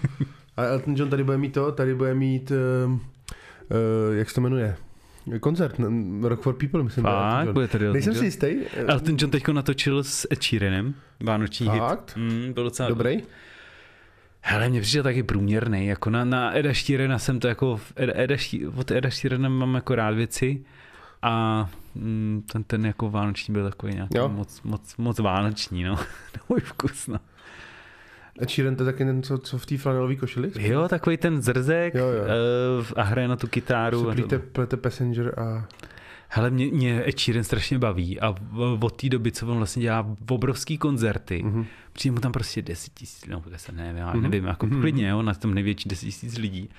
[0.56, 2.50] A Elton John tady bude mít to, tady bude mít,
[2.86, 2.98] uh, uh,
[4.16, 4.76] jak se to jmenuje?
[5.40, 5.74] Koncert,
[6.22, 7.04] Rock for People, myslím.
[7.04, 8.18] Fakt, bude tady Elton Nejsem John?
[8.20, 8.46] si jistý.
[8.86, 11.78] Elton John teďko natočil s Ed Sheeranem, Vánoční hit.
[11.78, 12.16] Fakt?
[12.16, 13.22] Mm, byl docela Dobrý?
[14.40, 18.34] Hele, mě přišel taky průměrný, jako na, na Eda Sheerana jsem to jako, Ed, Eda,
[18.36, 20.64] She- od Eda Sheerana mám jako rád věci
[21.22, 24.28] a mm, ten, ten jako vánoční byl takový nějaký Jo.
[24.28, 25.94] moc, moc, moc vánoční, no,
[26.36, 27.18] na můj vkus, no.
[28.42, 30.50] Ed Sheeran to je taky ten, co, co v té flanelové košili?
[30.58, 32.24] Jo, takový ten zrzek Jo, jo.
[32.24, 34.02] eh, a hraje na tu kytáru.
[34.04, 35.66] Plete, plete Passenger a...
[36.28, 39.82] Hele, mě, mě Ed Sheeran strašně baví a v- od té doby, co on vlastně
[39.82, 41.66] dělá obrovský koncerty, Mhm.
[41.92, 44.22] přijde mu tam prostě 10 tisíc, no deset, nevím, já Mhm.
[44.22, 44.80] nevím, jako Mhm.
[44.80, 46.70] klidně, jo, na tom největší 10 tisíc lidí.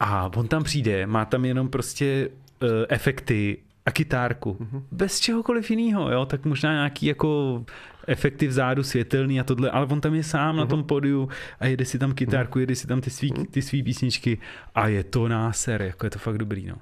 [0.00, 2.28] A on tam přijde, má tam jenom prostě
[2.62, 4.56] uh, efekty a kytárku.
[4.60, 4.86] Mhm.
[4.92, 7.64] Bez čehokoliv jiného, jo, tak možná nějaký jako
[8.06, 10.70] efekty vzadu světelný a tohle, ale on tam je sám na Mhm.
[10.70, 11.28] tom podiu
[11.60, 14.38] a jede si tam kytárku, jede si tam ty svý, ty svý písničky
[14.74, 16.76] a je to náser, jako je to fakt dobrý, no.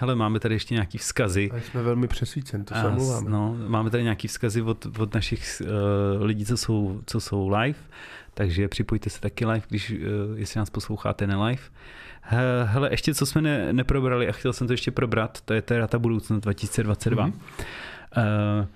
[0.00, 1.50] Hele, máme tady ještě nějaký vzkazy.
[1.50, 3.30] A jsme velmi přesvícen, to se omlouváme.
[3.30, 5.62] No, máme tady nějaký vzkazy od, od našich
[6.18, 7.78] uh, lidí, co jsou, co jsou live,
[8.34, 9.98] takže připojte se taky live, když, uh,
[10.34, 11.62] jestli nás posloucháte ne live.
[11.62, 11.68] He-
[12.64, 15.86] Hele, ještě co jsme ne, neprobrali a chtěl jsem to ještě probrat, to je teda
[15.86, 17.26] ta budoucnost 2022.
[17.26, 17.32] Mhm.
[17.32, 18.60] Mm-hmm.
[18.60, 18.66] Uh,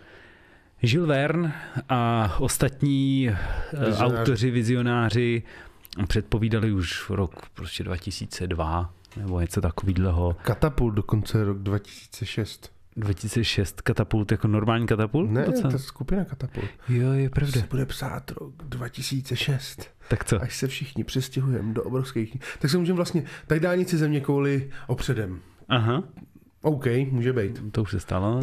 [0.83, 1.55] Jules Verne
[1.89, 3.37] a ostatní uh,
[3.85, 4.03] Vizionáři.
[4.05, 5.43] autoři, vizionáři
[6.09, 10.37] předpovídali už rok prostě 2002 nebo něco takového.
[10.43, 12.72] Katapult dokonce rok 2006.
[12.97, 15.31] 2006 katapult jako normální katapult?
[15.31, 15.63] Ne, To co?
[15.63, 16.67] to je skupina Katapult.
[16.89, 17.61] Jo, je pravda.
[17.61, 19.91] Se bude psát rok 2006.
[20.09, 20.43] Tak co?
[20.43, 22.37] Až se všichni přestěhujeme do obrovských...
[22.59, 23.23] Tak se můžeme vlastně...
[23.47, 25.39] Tak dálnici země kouli opředem.
[25.69, 26.03] Aha,
[26.63, 27.63] OK, může být.
[27.73, 28.43] to už se stalo.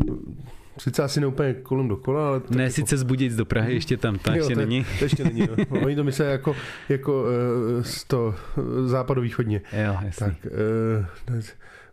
[0.78, 2.41] Sice asi neúplně kolem dokola, ale...
[2.50, 4.86] Ne, jako- sice zbudit do Prahy, ještě tam, to Jo, ještě to je- není.
[5.00, 5.80] To ještě není, no.
[5.86, 6.56] Oni to myslí jako,
[6.89, 9.62] jako uh, z to uh, západovýchodně.
[9.86, 10.28] Jo, jasný.
[10.28, 11.41] Tak uh,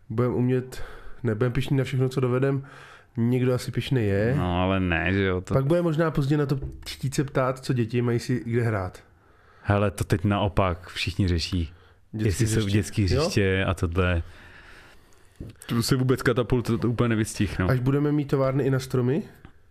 [0.09, 0.83] budeme umět,
[1.27, 2.63] nebudeme pišní na všechno, co dovedem.
[3.17, 4.35] Někdo asi pišný je.
[4.37, 5.41] No, ale ne, že jo.
[5.41, 5.53] To...
[5.53, 9.03] Pak bude možná později na to chtít se ptát, co děti mají si kde hrát.
[9.61, 11.73] Hele, to teď naopak všichni řeší.
[12.11, 12.77] Dětský jestli jsou hřiště.
[12.77, 13.21] dětský Jo?
[13.21, 14.23] hřiště a tohle.
[15.65, 17.69] Tu se vůbec katapult to, to úplně nevystihnou.
[17.69, 19.23] Až budeme mít továrny i na stromy?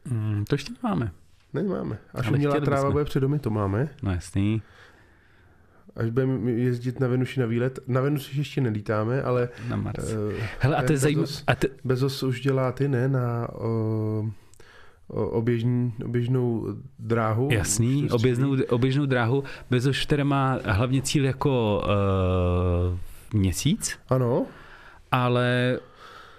[0.05, 1.11] Mm, to ještě nemáme.
[1.55, 1.99] Nemáme.
[2.15, 3.89] Až umělá tráva bude před domy, to máme.
[4.03, 4.63] No jasný.
[5.97, 7.79] Až budeme jezdit na Venuši na výlet.
[7.87, 10.13] Na Venuši ještě nelítáme, ale Na Mars.
[10.13, 11.29] uh, Hele, a to je Bezos- zajímavé.
[11.59, 14.29] To, Bezos už dělá ty, ne, na uh,
[15.09, 16.67] o- oběžný, oběžnou
[16.99, 17.49] dráhu.
[17.53, 21.83] Jasný, oběžnou, oběžnou dráhu, Bezos teda má hlavně cíl jako
[23.33, 24.47] uh, měsíc, Ano,
[25.13, 25.79] ale,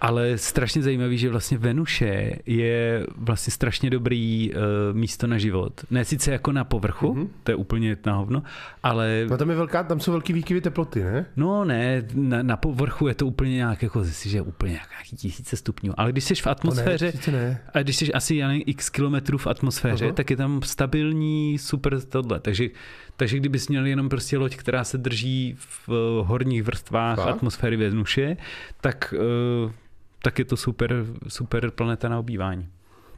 [0.02, 4.62] ale strašně zajímavý, že vlastně Venuše je vlastně strašně dobrý uh,
[4.98, 5.74] místo na život.
[5.92, 7.24] Ne sice jako na povrchu, Mhm.
[7.24, 7.30] mm-hmm.
[7.44, 8.44] to je úplně na hovno,
[8.84, 11.26] ale no tam, je velká, tam jsou velký výkyvy teploty, ne?
[11.36, 15.58] No ne, na, na povrchu je to úplně nějak, jako si, že úplně nějaký tisíce
[15.58, 15.94] stupňů.
[15.98, 17.62] Ale když jsi v No atmosféře, ne, ne.
[17.74, 20.14] a když jsi asi já nevím, x kilometrů v atmosféře, Aha.
[20.14, 22.40] tak je tam stabilní super tohle.
[22.40, 22.68] Takže,
[23.16, 25.94] takže kdybys měl jenom prostě loď, která se drží v eh,
[26.26, 27.28] horních vrstvách Fakt?
[27.28, 28.38] atmosféry Venuše,
[28.82, 29.72] tak, eh,
[30.28, 32.68] tak je to super, super planeta na obývání.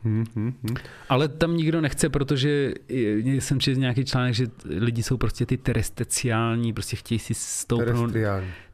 [0.04, 0.76] Hm, hm, hm.
[1.10, 2.74] Ale tam nikdo nechce, protože
[3.18, 8.12] jsem četl nějaký článek, že lidi jsou prostě ty teresteciální, prostě chtějí si stoupnout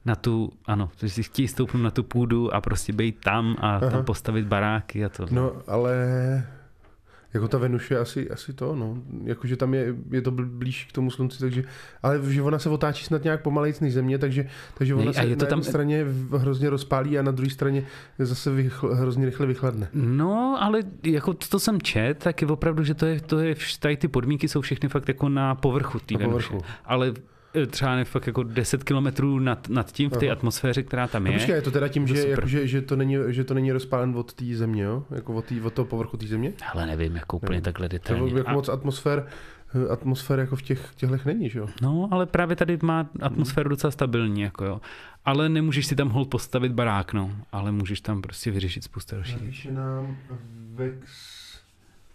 [0.06, 3.76] na tu, ano, že si chtějí stoupnout na tu půdu a prostě být tam a
[3.76, 3.90] Aha.
[3.90, 5.26] tam postavit baráky a to.
[5.32, 5.96] No, ale
[7.36, 8.98] jako ta Venuše je asi, asi to, no.
[9.24, 11.64] Jakože tam je, je to bl- blíž k tomu slunci, takže,
[12.04, 15.22] ale že ona se otáčí snad nějak pomalejc než země, takže, takže ona Nej, a
[15.22, 16.06] se je to na tam- jedné straně
[16.38, 17.84] hrozně rozpálí a na druhé straně
[18.20, 19.88] zase vychl, hrozně rychle vychladne.
[19.94, 23.56] No, ale jako to, to jsem čet, tak je opravdu, že to je, to je,
[23.80, 26.50] tady ty podmínky jsou všechny fakt jako na povrchu té Venuše.
[26.50, 26.66] povrchu.
[26.86, 27.14] Ale
[27.68, 31.32] třeba ne fakt jako 10 kilometrů nad, nad tím v té atmosféře, která tam No
[31.32, 31.38] je.
[31.38, 33.72] počkej, je to teda tím, To že, jako, že, že, to není, že to není
[33.72, 35.04] rozpálen od té země, jo?
[35.16, 36.54] Jako od, tý, od toho povrchu té země?
[36.74, 37.64] Ale nevím, jako úplně Nevím.
[37.64, 38.34] takhle To detailně.
[38.38, 39.28] jako A, moc atmosfér,
[39.76, 41.68] eh, atmosfér jako v těch těchto není, že jo?
[41.82, 44.82] no, ale právě tady má atmosféru docela stabilní, jako jo.
[45.26, 47.32] Ale nemůžeš si tam hold postavit barák, no.
[47.52, 49.42] Ale můžeš tam prostě vyřešit spoustu dalších.
[49.42, 50.18] Napíše nám
[50.76, 51.26] Vex...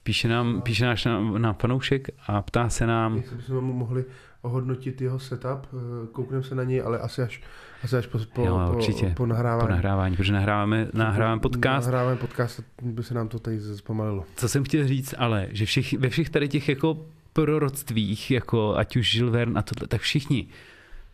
[0.02, 4.04] Píše nám, píše náš na, na fanoušek a ptá se nám, Jestli bychom mu mohli
[4.42, 7.40] ohodnotit jeho setup, eh, koukneme se na něj, ale asi až,
[7.84, 9.06] asi až po, po, Jo, po, určitě.
[9.06, 9.68] po po nahrávání.
[9.70, 11.86] nahrávání, protože nahráváme, nahráváme podcast.
[11.86, 14.24] Nahráváme podcast, by se nám to tady zpomalilo.
[14.36, 18.96] Co jsem chtěl říct, ale, že všech, ve všech tady těch jako proroctvích, jako ať
[18.96, 20.46] už Jules Verne a tohle, tak všichni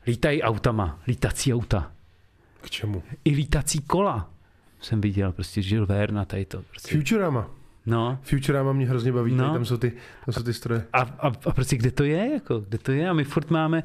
[0.06, 1.90] lítají autama, lítací auta,
[2.60, 3.02] K čemu?
[3.24, 4.30] i lítací kola
[4.80, 6.62] jsem viděl, prostě Jules Verne a tady to.
[6.70, 6.96] Prostě.
[6.96, 7.50] Futurama.
[7.86, 9.52] No, Futurama mě hrozně baví, No.
[9.52, 9.92] tam, jsou ty,
[10.24, 10.84] tam jsou ty stroje.
[10.92, 13.82] a, a, a prostě kde to je, jako, kde to je a my furt máme,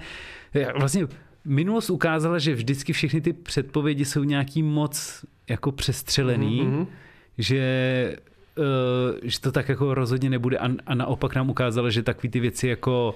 [0.79, 1.07] vlastně
[1.45, 6.87] minulost ukázala, že vždycky všechny ty předpovědi jsou nějaký moc jako přestřelený, Mhm.
[7.37, 8.15] že,
[8.57, 8.63] uh,
[9.23, 12.67] že to tak jako rozhodně nebude a, a naopak nám ukázalo, že takový ty věci
[12.67, 13.15] jako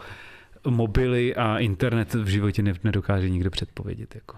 [0.70, 4.16] mobily a internet v životě ne, nedokáže nikdo předpovědět.
[4.16, 4.38] Jako.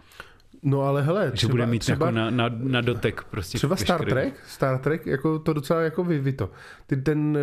[0.64, 4.00] No ale hele, Že bude mít třeba, jako na, na, na dotek prostě třeba Star
[4.00, 6.50] veškerý- Trek, Star Trek, jako to docela jako vy, vy to.
[6.88, 7.38] Ty ten,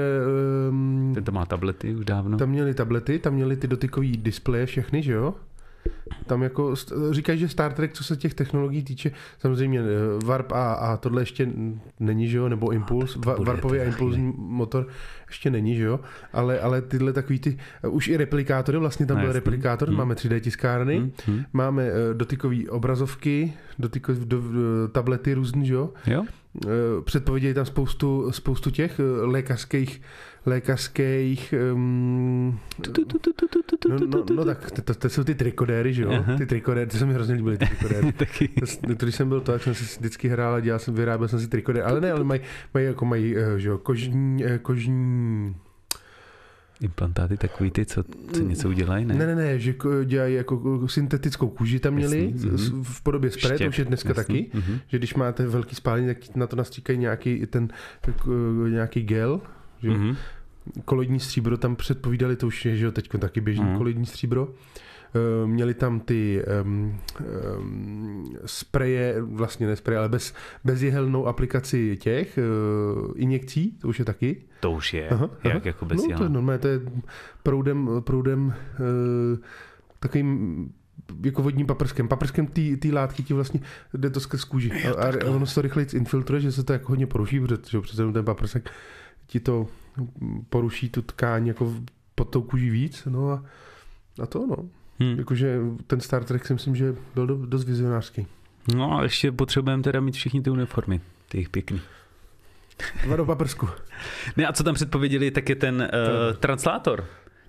[0.70, 2.38] um, Ten to má tablety už dávno.
[2.38, 5.34] tam měli tablety, tam měli ty dotykový displeje všechny, že jo?
[6.26, 6.74] Tam jako,
[7.10, 9.84] říkají, že Star Trek, co se těch technologií týče, samozřejmě eh,
[10.24, 11.48] Warp a, a tohle ještě
[12.00, 14.86] není, že jo, nebo Impuls, bude Warpový a impulzní motor
[15.28, 16.00] ještě není, že jo,
[16.32, 19.40] ale, ale tyhle takový ty, eh, už i replikátory, vlastně tam No byl jasný.
[19.40, 19.98] replikátor, Hmm.
[19.98, 21.42] máme 3D tiskárny, Hm, hm.
[21.52, 26.24] máme eh, dotykové obrazovky, dotykové do, do, tablety různý, že jo, Jo?
[27.04, 30.02] Předpověděli tam spoustu, spoustu těch lékařských,
[30.46, 32.58] lékařských, um,
[33.88, 36.36] no, no, no, tak to, to, to, jsou ty trikodéry, že jo, Aha.
[36.36, 38.12] ty trikodéry, to se mi hrozně líbily, ty trikodéry.
[38.16, 38.48] Taky.
[38.48, 41.40] To, když jsem byl to, tak jsem si vždycky hrál a dělal jsem, vyráběl jsem
[41.40, 42.40] si trikodéry, ale ne, ale mají,
[42.74, 45.54] mají jako mají, eh, že jo, kožní, eh, kožní,
[46.80, 49.14] Implantáty takový ty, co, co něco udělají, ne?
[49.14, 49.74] ne, ne, ne, že
[50.04, 52.84] dělají jako syntetickou kůži tam měli, Jasný, mhm.
[52.84, 54.78] v podobě spray, to už je dneska jasný, taky, mhm.
[54.86, 57.68] že když máte velký spálení, tak na to nastříkají nějaký ten,
[58.68, 59.40] nějaký gel,
[59.82, 60.16] že jo, Mhm.
[60.84, 63.76] koloidní stříbro tam předpovídali, to už je, že jo, teď taky běžný Mhm.
[63.76, 64.48] koloidní stříbro.
[64.50, 64.74] Eh,
[65.46, 67.00] Měli tam ty um,
[67.58, 70.34] um, spreje, vlastně ne spreje, ale bez,
[70.64, 74.42] bezjehelnou aplikaci těch uh, injekcí, to už je taky.
[74.60, 75.62] To už je, Aha, jak aha.
[75.64, 76.80] jako bez no, to je normálně, to je
[77.42, 79.38] proudem, proudem uh,
[79.98, 80.72] takovým
[81.24, 82.08] jako vodním paprskem.
[82.08, 82.46] Paprskem
[82.78, 83.60] té látky ti vlastně
[83.94, 84.70] jde to skrz kůži.
[84.72, 88.12] A, a ono se to rychleji infiltruje, že se to jako hodně poruší, protože přece
[88.12, 88.70] ten paprsek
[89.26, 89.66] ti to
[90.48, 91.74] poruší tu tkáň jako
[92.14, 93.08] pod tou kůží víc.
[93.10, 93.44] No a,
[94.22, 94.56] a to no.
[95.00, 95.14] Hm.
[95.18, 98.26] Jakože ten Star Trek si myslím, že byl do, dost vizionářský.
[98.76, 101.80] No a ještě potřebujeme teda mít všichni ty uniformy, ty jich pěkný.
[103.04, 103.68] Dva do paprsku.
[104.36, 105.74] Ne, a co tam předpověděli, tak je ten
[106.30, 107.04] uh, translátor.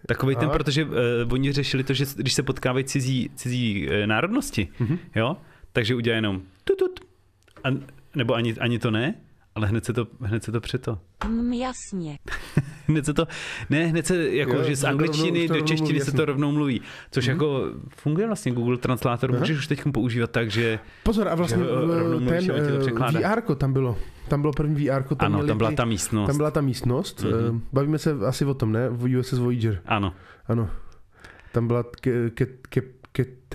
[0.05, 0.91] Takový ten, protože uh,
[1.29, 4.97] oni řešili to, že když se potkávají cizí, cizí uh, národnosti, Mhm.
[5.15, 5.37] jo,
[5.73, 6.99] takže udělají jenom tutut,
[7.63, 7.67] a,
[8.15, 9.15] nebo ani, ani to ne,
[9.55, 10.99] Ale hned se to, hned se to přeto.
[11.27, 12.19] Mm, jasně.
[12.87, 13.27] Hned se to,
[13.69, 16.17] ne, hned se, jako, Jo, že z angličtiny rovnou- do češtiny mluví, se jasně.
[16.17, 16.81] to rovnou mluví.
[17.11, 17.63] Což jako
[17.97, 19.39] funguje vlastně Google Translator, Aha.
[19.39, 22.55] můžeš už teď používat tak, že Pozor, a vlastně Že, eh, rovnou mluvíš ten
[23.03, 23.35] a to eh.
[23.35, 23.97] VR tam bylo.
[24.27, 26.27] Tam bylo první VR, tam, ano, měli tam byla ty- ta místnost.
[26.27, 27.23] tam byla ta místnost.
[27.23, 27.57] Mhm.
[27.57, 28.89] eh, Bavíme se asi o tom, ne?
[28.89, 29.81] V USS Voyager.
[29.85, 30.13] Ano,
[30.47, 30.69] Ano.
[31.51, 32.81] Tam byla ke, ke, ke,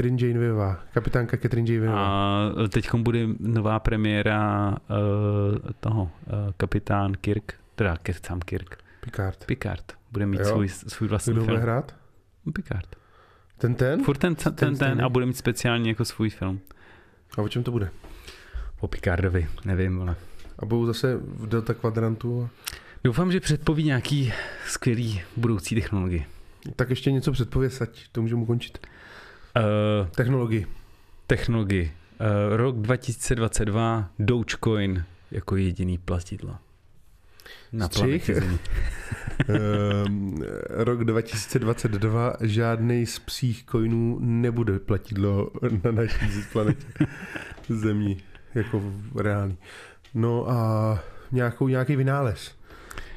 [0.00, 2.06] Catherine Janewayová, kapitánka Catherine Janewayová.
[2.06, 6.10] a teď bude nová premiéra uh, toho, uh,
[6.56, 9.44] kapitán Kirk, teda kapitán Kirk, Picard.
[9.46, 10.46] Picard, bude mít Jo.
[10.46, 11.62] svůj, svůj vlastní Kdo bude film.
[11.62, 11.94] hrát?
[12.54, 12.96] Picard.
[13.58, 14.04] Ten ten?
[14.04, 15.00] Furt ten, ten, ten, stejný.
[15.02, 16.60] a bude mít speciálně jako svůj film.
[17.38, 17.90] A o čem to bude?
[18.80, 20.16] O Picardovi, nevím, ale.
[20.58, 22.48] A budou zase v Delta kvadrantu?
[23.04, 24.32] Doufám, že předpoví nějaký
[24.66, 26.26] skvělý budoucí technologii.
[26.76, 28.86] Tak ještě něco předpověz, ať to můžeme ukončit.
[29.56, 30.66] Uh, Technologii.
[31.26, 31.92] technologii.
[32.20, 36.56] Uh, rok 2022, Dogecoin jako jediný platidlo.
[37.72, 38.30] Na Střih.
[39.48, 45.50] Ehm, rok 2022 žádný z psích coinů nebude platidlo
[45.84, 46.86] na naší planetě
[47.68, 48.18] Zemí,
[48.54, 48.82] jako
[49.16, 49.56] reálný.
[50.14, 50.98] No a
[51.32, 52.54] nějakou, nějaký vynález,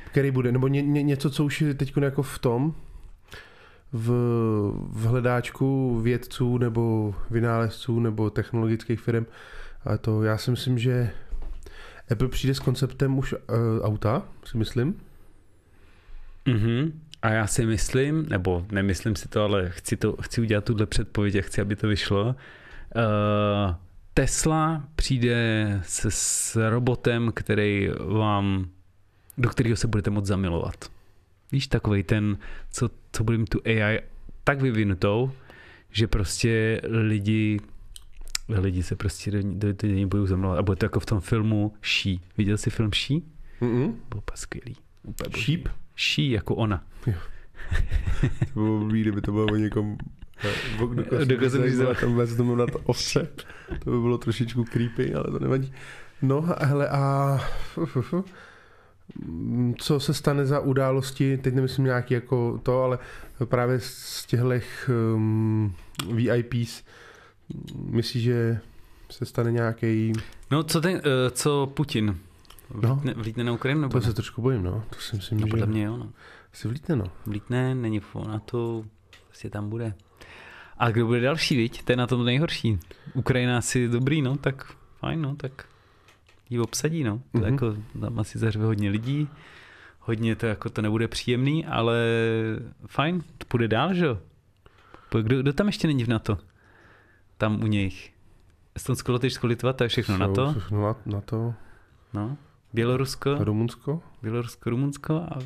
[0.05, 2.75] který bude, nebo ně, ně, něco, co už je teď jako v tom,
[3.93, 4.07] v,
[4.89, 9.25] v hledáčku vědců nebo vynálezců nebo technologických firm.
[9.85, 11.09] A to já si myslím, že
[12.11, 13.39] Apple přijde s konceptem už uh,
[13.81, 14.95] auta, si myslím.
[16.45, 17.01] Mhm.
[17.21, 21.35] A já si myslím, nebo nemyslím si to, ale chci, to, chci udělat tuhle předpověď
[21.35, 22.25] a chci, aby to vyšlo.
[22.25, 22.33] Uh,
[24.13, 28.67] Tesla přijde se, s robotem, který vám,
[29.37, 30.92] do kterého se budete moct zamilovat.
[31.53, 32.37] Víš, takový ten,
[32.71, 33.99] co, co bude mít tu AI
[34.43, 35.31] tak vyvinutou,
[35.91, 37.59] že prostě lidi
[38.49, 40.59] lidi se prostě do, do, budou zamilovat.
[40.59, 42.15] A bude to jako v tom filmu She.
[42.37, 43.15] Viděl jsi film She?
[43.61, 43.93] Mm-mm.
[44.09, 44.75] Byl úplně skvělý.
[45.37, 45.67] Sheep?
[45.97, 46.83] She jako ona.
[48.53, 49.97] To bylo blbý, kdyby to bylo o někom
[50.79, 51.93] kosmí zajímá, zajímá.
[51.93, 53.27] tam to jmenovat ovce.
[53.83, 55.73] To by bylo trošičku creepy, ale to nevadí.
[56.21, 57.39] No, a hele, a
[59.77, 62.99] co se stane za události, teď nemyslím nějaký jako to, ale
[63.45, 64.49] právě z těchto
[65.15, 65.75] um,
[66.13, 66.83] VIPs,
[67.75, 68.59] myslíš, že
[69.11, 70.13] se stane nějaký,
[70.51, 71.01] No, co, ten, uh,
[71.31, 72.17] co Putin?
[72.81, 72.95] No.
[72.95, 73.81] Vlítne, vlítne na Ukrajinu?
[73.81, 74.05] Nebo to ne?
[74.05, 76.09] se trošku bojím, no, to si myslím, No, že podle mě jo, no.
[76.53, 77.05] si vlítne, no.
[77.25, 78.85] Vlítne, není na to,
[79.27, 79.93] prostě tam bude.
[80.77, 81.83] A kdo bude další, viď?
[81.83, 82.79] To je na tom nejhorší.
[83.13, 85.65] Ukrajina asi dobrý, no, tak fajn, no, tak
[86.53, 87.21] ji obsadí, no.
[87.31, 87.53] To Mhm.
[87.53, 89.27] jako, tam asi zařve hodně lidí,
[89.99, 91.97] hodně to jako to nebude příjemný, ale
[92.87, 94.19] fajn, to půjde dál, že jo?
[95.21, 96.37] Kdo, kdo tam ještě není v NATO?
[97.37, 98.13] Tam u nich.
[98.75, 100.51] Estonsko, Lotyšsko, Litva, to je všechno Jsou NATO.
[100.51, 101.53] všechno na, na to,
[102.13, 102.37] No.
[102.73, 104.01] Bělorusko, Rumunsko?
[104.21, 105.39] Bělorusko, Rumunsko a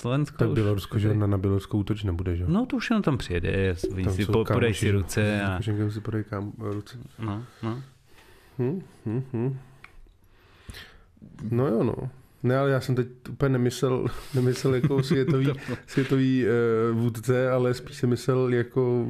[0.00, 0.36] Slovensko.
[0.38, 0.54] Tak už.
[0.54, 2.48] Bělorusko, že na, na Bělorusko útoč nebude, že jo?
[2.50, 5.60] No to už jenom tam přijede, oni Tam si po, podají si ruce a...
[5.90, 6.98] Si podají kam, ruce.
[7.18, 7.82] No, no.
[8.58, 9.58] Hm, hm, hm.
[11.50, 12.10] No jo, no.
[12.42, 15.52] Ne, ale já jsem teď úplně nemyslel, nemyslel jako světový,
[15.86, 19.08] světový uh, vůdce, ale spíš jsem myslel jako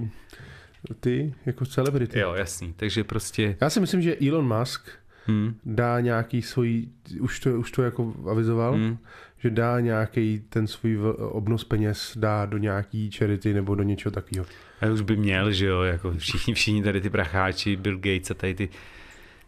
[1.00, 2.18] ty, jako celebrity.
[2.18, 2.74] Jo, jasný.
[2.76, 3.56] Takže prostě...
[3.60, 4.88] Já si myslím, že Elon Musk
[5.28, 6.88] Hm, dá nějaký svůj,
[7.20, 8.96] už to, už to jako avizoval, hm.
[9.38, 14.46] že dá nějaký ten svůj obnos peněz, dá do nějaký charity nebo do něčeho takového.
[14.80, 18.34] A už by měl, že jo, jako všichni, všichni tady ty pracháči, Bill Gates a
[18.34, 18.68] tady ty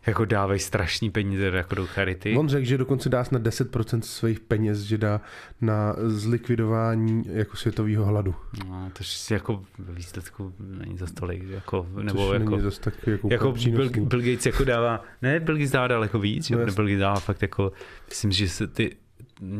[0.06, 2.36] jako dávají strašný peníze jako do charity.
[2.36, 5.20] On řekl, že dokonce dá snad 10% svých peněz, že dá
[5.60, 8.34] na zlikvidování jako světového hladu.
[8.68, 12.50] No, to si jako ve výsledku není za stolik, jako, nebo Což jako...
[12.50, 13.90] není zase tak jako, Jako Bill.
[13.90, 16.58] Bill, Gates jako dává, ne, Bill Gates dává daleko víc, No.
[16.58, 17.72] Bill Gates dává fakt jako,
[18.08, 18.96] myslím, že se ty,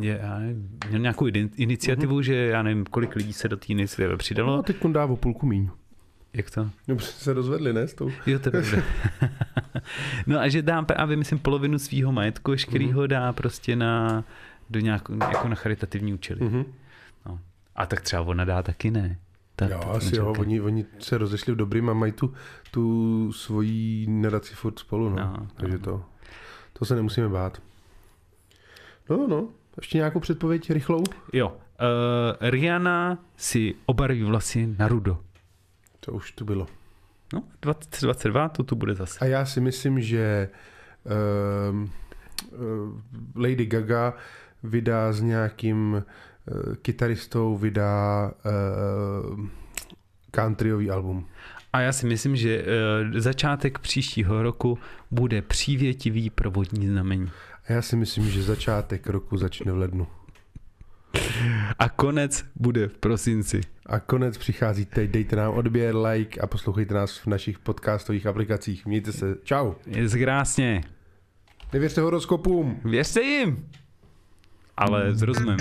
[0.01, 1.27] je, já nevím, měl nějakou
[1.57, 2.23] iniciativu, mm-hmm.
[2.23, 4.57] že já nevím, kolik lidí se do té iniciativy přidalo.
[4.57, 5.71] No, teď dá o půlku míň.
[6.37, 6.71] Jak to?
[6.89, 7.89] No, protože se rozvedli, ne?
[7.89, 8.11] S tou...
[8.27, 8.63] Jo, to je
[10.27, 14.25] no a že dá právě, myslím, polovinu svého majetku, veškerýho dá prostě na,
[14.71, 16.41] do nějak, jako na charitativní účely.
[16.41, 16.65] Mhm.
[17.77, 19.19] A tak třeba ona dá taky ne.
[19.57, 22.35] Ta, Jo, ta asi jo, oni, oni se rozešli v dobrým a mají tu,
[22.71, 25.17] tu svoji nadaci furt spolu, no.
[25.17, 25.85] No, Takže no.
[25.85, 26.05] to,
[26.73, 27.63] to se nemusíme bát.
[29.11, 31.05] No, no, ještě nějakou předpověď rychlou?
[31.33, 31.55] Jo, uh,
[32.41, 35.19] Rihanna si obarví vlasy na rudo.
[36.07, 36.67] To už tu bylo.
[37.33, 39.19] No, 2022 to tu bude zase.
[39.21, 40.49] A já si myslím, že
[41.71, 41.91] um,
[42.53, 42.61] uh,
[43.37, 44.15] Lady Gaga
[44.63, 48.33] vydá s nějakým uh, kytaristou, vydá
[49.31, 49.47] uh,
[50.31, 51.27] countryový album.
[51.73, 54.79] A já si myslím, že uh, začátek příštího roku
[55.11, 57.31] bude přívětivý pro vodní znamení.
[57.69, 60.07] A já si myslím, že začátek roku začne v lednu.
[61.79, 63.61] A konec bude v prosinci.
[63.87, 65.11] A konec přichází teď.
[65.11, 68.87] Dejte nám odběr, like a poslouchejte nás v našich podcastových aplikacích.
[68.87, 69.35] Mějte se.
[69.45, 69.73] Čau.
[69.87, 70.81] Je krásně.
[71.73, 72.81] Nevěřte horoskopům.
[72.85, 73.69] Věřte jim.
[74.77, 75.57] Ale s rozumem.